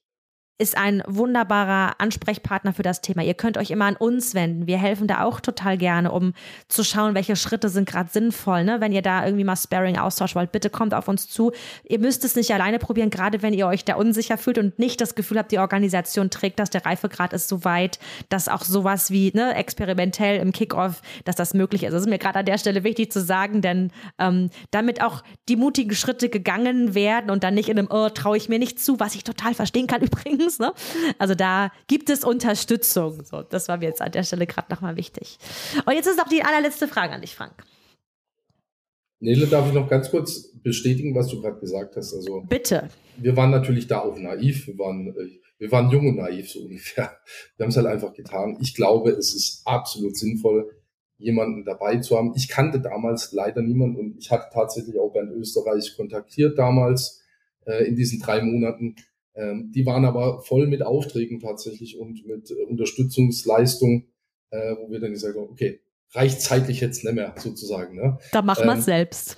[0.58, 3.22] ist ein wunderbarer Ansprechpartner für das Thema.
[3.22, 4.66] Ihr könnt euch immer an uns wenden.
[4.66, 6.32] Wir helfen da auch total gerne, um
[6.68, 8.64] zu schauen, welche Schritte sind gerade sinnvoll.
[8.64, 8.80] Ne?
[8.80, 11.52] Wenn ihr da irgendwie mal Sparing austauschen wollt, bitte kommt auf uns zu.
[11.84, 15.00] Ihr müsst es nicht alleine probieren, gerade wenn ihr euch da unsicher fühlt und nicht
[15.02, 17.98] das Gefühl habt, die Organisation trägt das, der Reifegrad ist so weit,
[18.30, 21.92] dass auch sowas wie ne, experimentell im Kickoff, dass das möglich ist.
[21.92, 25.56] Das ist mir gerade an der Stelle wichtig zu sagen, denn ähm, damit auch die
[25.56, 28.98] mutigen Schritte gegangen werden und dann nicht in einem, oh, traue ich mir nicht zu,
[28.98, 30.58] was ich total verstehen kann übrigens übrigens.
[30.58, 30.72] Ne?
[31.18, 33.24] Also da gibt es Unterstützung.
[33.24, 35.38] So, das war mir jetzt an der Stelle gerade nochmal wichtig.
[35.84, 37.54] Und jetzt ist noch die allerletzte Frage an dich, Frank.
[39.18, 42.14] Nele, darf ich noch ganz kurz bestätigen, was du gerade gesagt hast?
[42.14, 42.88] Also, Bitte.
[43.16, 44.66] Wir waren natürlich da auch naiv.
[44.66, 47.16] Wir waren, äh, wir waren jung und naiv, so ungefähr.
[47.56, 48.58] Wir haben es halt einfach getan.
[48.60, 50.70] Ich glaube, es ist absolut sinnvoll,
[51.16, 52.34] jemanden dabei zu haben.
[52.36, 57.22] Ich kannte damals leider niemanden und ich hatte tatsächlich auch Bernd Österreich kontaktiert damals
[57.64, 58.96] äh, in diesen drei Monaten.
[59.36, 64.06] Ähm, die waren aber voll mit Aufträgen tatsächlich und mit äh, Unterstützungsleistung,
[64.50, 65.80] äh, wo wir dann gesagt haben, okay,
[66.12, 67.96] reicht zeitlich jetzt nicht mehr sozusagen.
[67.96, 68.18] Ne?
[68.32, 69.36] Da machen wir es ähm, selbst.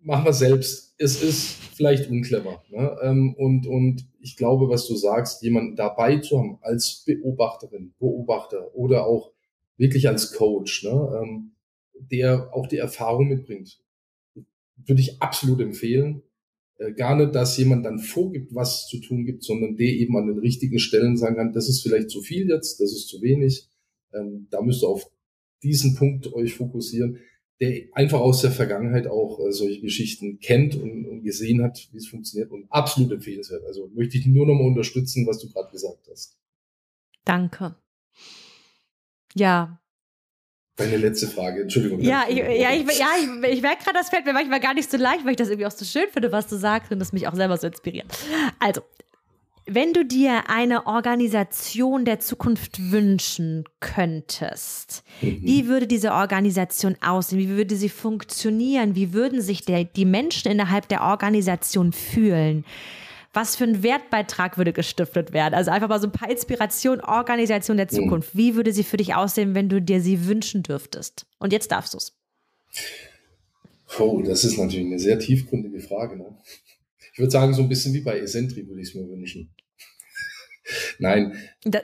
[0.00, 0.94] Machen wir selbst.
[0.98, 2.62] Es ist vielleicht unclever.
[2.70, 2.96] Ne?
[3.02, 8.74] Ähm, und, und ich glaube, was du sagst, jemanden dabei zu haben als Beobachterin, Beobachter
[8.74, 9.32] oder auch
[9.76, 11.22] wirklich als Coach, ne?
[11.22, 11.52] ähm,
[11.94, 13.78] der auch die Erfahrung mitbringt,
[14.84, 16.22] würde ich absolut empfehlen.
[16.78, 20.26] Äh, gar nicht, dass jemand dann vorgibt, was zu tun gibt, sondern der eben an
[20.26, 23.68] den richtigen Stellen sagen kann, das ist vielleicht zu viel jetzt, das ist zu wenig,
[24.12, 25.10] ähm, da müsst ihr auf
[25.62, 27.18] diesen Punkt euch fokussieren,
[27.60, 31.96] der einfach aus der Vergangenheit auch äh, solche Geschichten kennt und, und gesehen hat, wie
[31.96, 33.64] es funktioniert und absolut empfehlenswert.
[33.64, 36.36] Also möchte ich nur noch mal unterstützen, was du gerade gesagt hast.
[37.24, 37.76] Danke.
[39.34, 39.80] Ja,
[40.76, 42.00] Deine letzte Frage, Entschuldigung.
[42.00, 44.90] Ja, ich, ja, ich, ja, ich, ich merke gerade, das fällt mir manchmal gar nicht
[44.90, 47.14] so leicht, weil ich das irgendwie auch so schön finde, was du sagst und das
[47.14, 48.06] mich auch selber so inspiriert.
[48.58, 48.82] Also,
[49.64, 55.38] wenn du dir eine Organisation der Zukunft wünschen könntest, mhm.
[55.42, 57.38] wie würde diese Organisation aussehen?
[57.38, 58.94] Wie würde sie funktionieren?
[58.94, 62.64] Wie würden sich der, die Menschen innerhalb der Organisation fühlen?
[63.36, 65.52] Was für ein Wertbeitrag würde gestiftet werden?
[65.52, 67.86] Also einfach mal so ein paar Inspirationen, Organisation der.
[67.86, 68.34] Zukunft.
[68.34, 71.26] Wie würde sie für dich aussehen, wenn du dir sie wünschen dürftest?
[71.38, 72.16] Und jetzt darfst du es.
[73.98, 76.16] Oh, das ist natürlich eine sehr tiefgründige Frage.
[76.16, 76.24] Ne?
[77.12, 79.50] Ich würde sagen, so ein bisschen wie bei Essentri würde ich es mir wünschen.
[80.98, 81.32] Nein.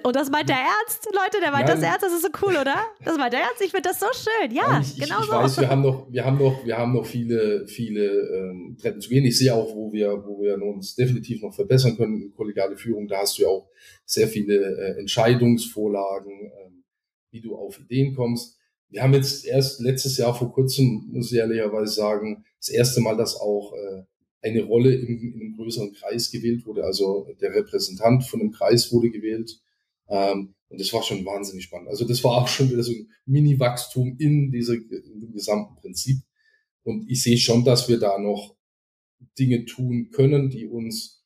[0.02, 1.76] Und das meint der Ernst, Leute, der meint Nein.
[1.76, 2.76] das ernst, das ist so cool, oder?
[3.04, 4.50] Das meint der Ernst, ich finde das so schön.
[4.52, 5.36] Ja, ich, genau ich, ich so.
[5.36, 9.08] weiß, wir haben noch, wir haben noch, wir haben noch viele, viele ähm, Treppen zu
[9.08, 9.24] gehen.
[9.24, 12.32] Ich sehe auch, wo wir, wo wir uns definitiv noch verbessern können.
[12.34, 13.68] Kollegiale Führung, da hast du ja auch
[14.04, 16.70] sehr viele äh, Entscheidungsvorlagen, äh,
[17.30, 18.58] wie du auf Ideen kommst.
[18.88, 23.16] Wir haben jetzt erst letztes Jahr vor kurzem, muss ich ehrlicherweise sagen, das erste Mal,
[23.16, 24.02] dass auch äh,
[24.42, 26.84] eine Rolle in, in einem größeren Kreis gewählt wurde.
[26.84, 29.60] Also der Repräsentant von einem Kreis wurde gewählt.
[30.08, 31.88] Ähm, und das war schon wahnsinnig spannend.
[31.88, 36.18] Also das war auch schon wieder so ein Mini-Wachstum in, dieser, in dem gesamten Prinzip.
[36.82, 38.56] Und ich sehe schon, dass wir da noch
[39.38, 41.24] Dinge tun können, die uns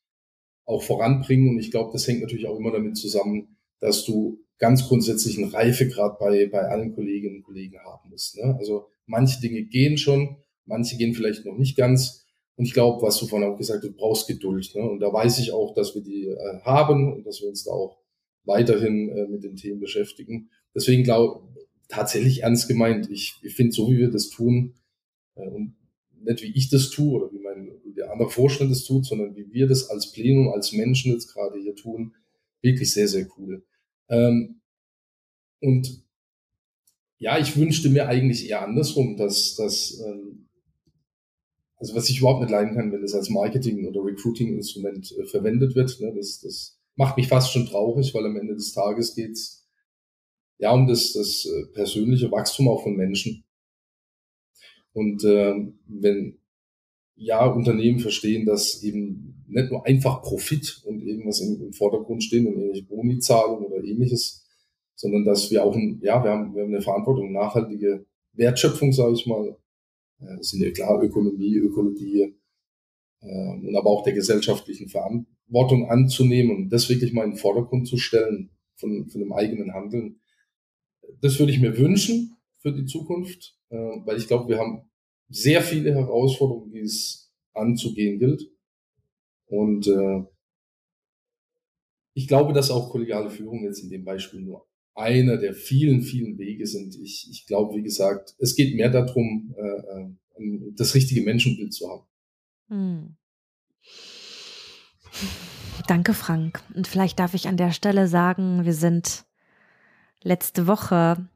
[0.65, 1.49] auch voranbringen.
[1.49, 5.49] Und ich glaube, das hängt natürlich auch immer damit zusammen, dass du ganz grundsätzlich einen
[5.49, 8.37] Reifegrad bei, bei allen Kolleginnen und Kollegen haben musst.
[8.37, 8.55] Ne?
[8.59, 12.26] Also manche Dinge gehen schon, manche gehen vielleicht noch nicht ganz.
[12.57, 14.73] Und ich glaube, was du vorhin auch gesagt hast, du brauchst Geduld.
[14.75, 14.81] Ne?
[14.81, 17.71] Und da weiß ich auch, dass wir die äh, haben und dass wir uns da
[17.71, 17.99] auch
[18.45, 20.49] weiterhin äh, mit den Themen beschäftigen.
[20.73, 21.47] Deswegen glaube
[21.87, 24.73] tatsächlich ernst gemeint, ich, ich finde, so wie wir das tun,
[25.35, 25.75] äh, und
[26.19, 29.35] nicht wie ich das tue oder wie mein wie der andere Vorstand das tut, sondern
[29.35, 32.13] wie wir das als Plenum, als Menschen jetzt gerade hier tun,
[32.61, 33.63] wirklich sehr, sehr cool.
[34.09, 34.61] Ähm,
[35.61, 36.03] und
[37.19, 40.46] ja, ich wünschte mir eigentlich eher andersrum, dass, dass ähm,
[41.77, 45.75] also was ich überhaupt nicht leiden kann, wenn das als Marketing- oder Recruiting-Instrument äh, verwendet
[45.75, 45.99] wird.
[46.01, 49.67] Ne, das, das macht mich fast schon traurig, weil am Ende des Tages geht's
[50.57, 53.43] ja um das, das äh, persönliche Wachstum auch von Menschen.
[54.93, 55.53] Und äh,
[55.85, 56.39] wenn
[57.15, 62.47] ja Unternehmen verstehen, dass eben nicht nur einfach Profit und irgendwas im, im Vordergrund stehen
[62.47, 64.45] und irgendwelche Boni-Zahlungen oder ähnliches,
[64.95, 69.13] sondern dass wir auch ein, ja, wir haben, wir haben eine Verantwortung, nachhaltige Wertschöpfung, sage
[69.13, 69.55] ich mal,
[70.19, 72.35] das sind ja klar Ökonomie, Ökologie
[73.21, 77.87] äh, und aber auch der gesellschaftlichen Verantwortung anzunehmen und das wirklich mal in den Vordergrund
[77.87, 80.21] zu stellen von, von dem eigenen Handeln.
[81.21, 84.89] Das würde ich mir wünschen für die Zukunft, äh, weil ich glaube, wir haben
[85.29, 88.49] sehr viele Herausforderungen, die es anzugehen gilt.
[89.47, 90.23] Und äh,
[92.13, 96.37] ich glaube, dass auch kollegiale Führung jetzt in dem Beispiel nur einer der vielen, vielen
[96.37, 96.95] Wege sind.
[96.95, 101.89] Ich, ich glaube, wie gesagt, es geht mehr darum, äh, äh, das richtige Menschenbild zu
[101.89, 102.03] haben.
[102.69, 103.15] Hm.
[105.87, 106.61] Danke, Frank.
[106.73, 109.25] Und vielleicht darf ich an der Stelle sagen, wir sind
[110.23, 111.29] letzte Woche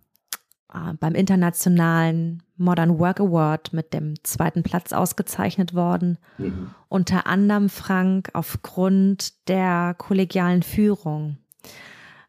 [0.73, 6.17] äh, beim internationalen Modern Work Award mit dem zweiten Platz ausgezeichnet worden.
[6.37, 6.71] Mhm.
[6.89, 11.37] Unter anderem, Frank, aufgrund der kollegialen Führung,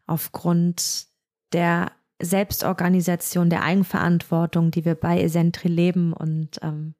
[0.05, 1.07] aufgrund
[1.53, 6.95] der Selbstorganisation, der Eigenverantwortung, die wir bei Esentri leben und ähm,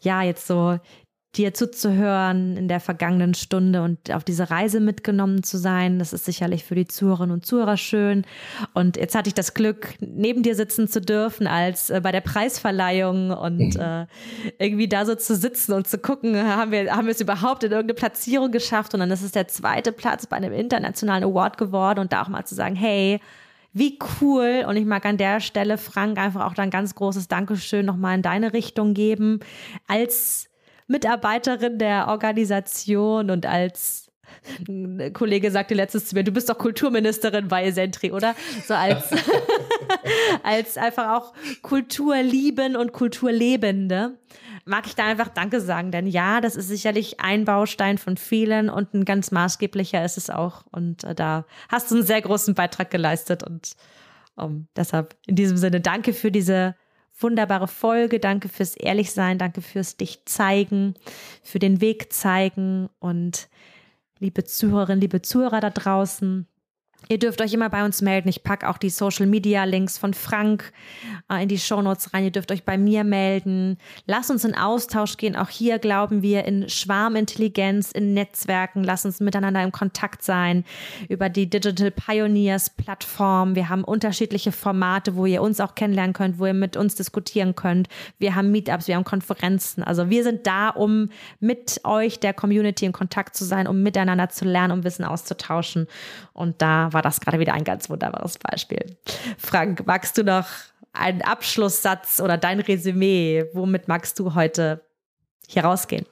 [0.00, 0.78] ja, jetzt so
[1.34, 5.98] dir zuzuhören in der vergangenen Stunde und auf diese Reise mitgenommen zu sein.
[5.98, 8.26] Das ist sicherlich für die Zuhörerinnen und Zuhörer schön.
[8.74, 12.20] Und jetzt hatte ich das Glück, neben dir sitzen zu dürfen als äh, bei der
[12.20, 13.80] Preisverleihung und mhm.
[13.80, 14.06] äh,
[14.58, 17.72] irgendwie da so zu sitzen und zu gucken, haben wir, haben wir es überhaupt in
[17.72, 18.92] irgendeine Platzierung geschafft?
[18.92, 22.28] Und dann ist es der zweite Platz bei einem internationalen Award geworden und da auch
[22.28, 23.20] mal zu sagen, hey,
[23.72, 24.64] wie cool.
[24.66, 28.22] Und ich mag an der Stelle, Frank, einfach auch ein ganz großes Dankeschön nochmal in
[28.22, 29.40] deine Richtung geben.
[29.86, 30.48] Als
[30.86, 34.10] Mitarbeiterin der Organisation und als
[34.68, 38.34] ein Kollege sagte letztes zu mir, du bist doch Kulturministerin bei Sentry, oder?
[38.66, 39.10] So als,
[40.42, 41.32] als einfach auch
[41.62, 44.18] Kulturlieben und Kulturlebende
[44.64, 48.70] mag ich da einfach Danke sagen, denn ja, das ist sicherlich ein Baustein von vielen
[48.70, 50.64] und ein ganz maßgeblicher ist es auch.
[50.70, 53.72] Und äh, da hast du einen sehr großen Beitrag geleistet und
[54.34, 56.74] um, ähm, deshalb in diesem Sinne danke für diese
[57.18, 60.94] wunderbare Folge, danke fürs Ehrlichsein, danke fürs dich zeigen,
[61.42, 63.48] für den Weg zeigen und
[64.18, 66.46] liebe Zuhörerinnen, liebe Zuhörer da draußen,
[67.08, 68.28] Ihr dürft euch immer bei uns melden.
[68.28, 70.72] Ich packe auch die Social Media Links von Frank
[71.30, 72.24] äh, in die Shownotes rein.
[72.24, 73.78] Ihr dürft euch bei mir melden.
[74.06, 75.36] Lasst uns in Austausch gehen.
[75.36, 78.84] Auch hier glauben wir in Schwarmintelligenz, in Netzwerken.
[78.84, 80.64] Lasst uns miteinander im Kontakt sein
[81.08, 83.54] über die Digital Pioneers Plattform.
[83.54, 87.54] Wir haben unterschiedliche Formate, wo ihr uns auch kennenlernen könnt, wo ihr mit uns diskutieren
[87.54, 87.88] könnt.
[88.18, 89.82] Wir haben Meetups, wir haben Konferenzen.
[89.82, 91.10] Also wir sind da, um
[91.40, 95.86] mit euch, der Community, in Kontakt zu sein, um miteinander zu lernen, um Wissen auszutauschen.
[96.32, 98.96] Und da war das gerade wieder ein ganz wunderbares Beispiel.
[99.38, 100.46] Frank, magst du noch
[100.92, 103.44] einen Abschlusssatz oder dein Resümee?
[103.52, 104.82] Womit magst du heute
[105.48, 106.06] hier rausgehen?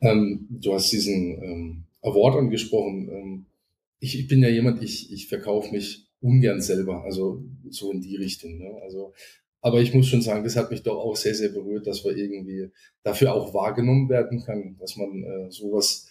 [0.00, 3.08] Ähm, du hast diesen ähm, Award angesprochen.
[3.08, 3.46] Ähm,
[4.00, 8.16] ich, ich, bin ja jemand, ich, ich verkaufe mich ungern selber, also so in die
[8.16, 8.58] Richtung.
[8.58, 8.80] Ne?
[8.82, 9.14] Also,
[9.60, 12.14] aber ich muss schon sagen, das hat mich doch auch sehr, sehr berührt, dass wir
[12.16, 12.70] irgendwie
[13.02, 16.08] dafür auch wahrgenommen werden kann, dass man äh, sowas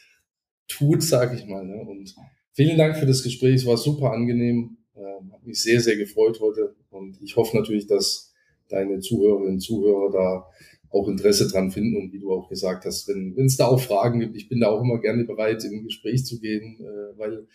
[0.67, 1.65] tut, sage ich mal.
[1.65, 1.75] Ne?
[1.75, 2.15] Und
[2.53, 3.55] Vielen Dank für das Gespräch.
[3.55, 4.77] Es war super angenehm.
[4.95, 6.75] Ähm, hat mich sehr, sehr gefreut heute.
[6.91, 8.33] Und ich hoffe natürlich, dass
[8.69, 10.45] deine Zuhörerinnen und Zuhörer da
[10.91, 11.97] auch Interesse dran finden.
[11.97, 14.69] Und wie du auch gesagt hast, wenn es da auch Fragen gibt, ich bin da
[14.69, 17.47] auch immer gerne bereit, in ein Gespräch zu gehen, äh, weil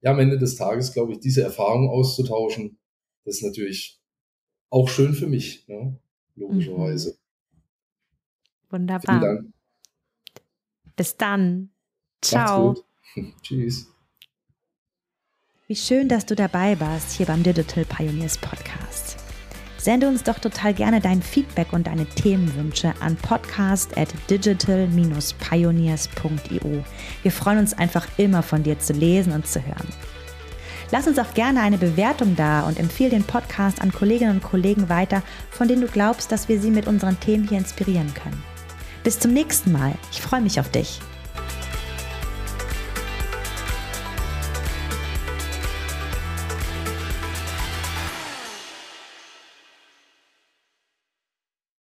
[0.00, 2.78] ja am Ende des Tages, glaube ich, diese Erfahrung auszutauschen,
[3.24, 4.00] das ist natürlich
[4.70, 5.98] auch schön für mich, ne?
[6.36, 7.10] logischerweise.
[7.10, 8.70] Mhm.
[8.70, 9.18] Wunderbar.
[9.18, 9.52] Vielen Dank.
[10.96, 11.70] Bis dann.
[12.20, 12.76] Ciao.
[13.42, 13.95] Tschüss.
[15.68, 19.16] Wie schön, dass du dabei warst hier beim Digital Pioneers Podcast.
[19.76, 26.84] Sende uns doch total gerne dein Feedback und deine Themenwünsche an podcast at digital-pioneers.io.
[27.24, 29.88] Wir freuen uns einfach immer von dir zu lesen und zu hören.
[30.92, 34.88] Lass uns auch gerne eine Bewertung da und empfehle den Podcast an Kolleginnen und Kollegen
[34.88, 38.40] weiter, von denen du glaubst, dass wir sie mit unseren Themen hier inspirieren können.
[39.02, 39.94] Bis zum nächsten Mal.
[40.12, 41.00] Ich freue mich auf dich.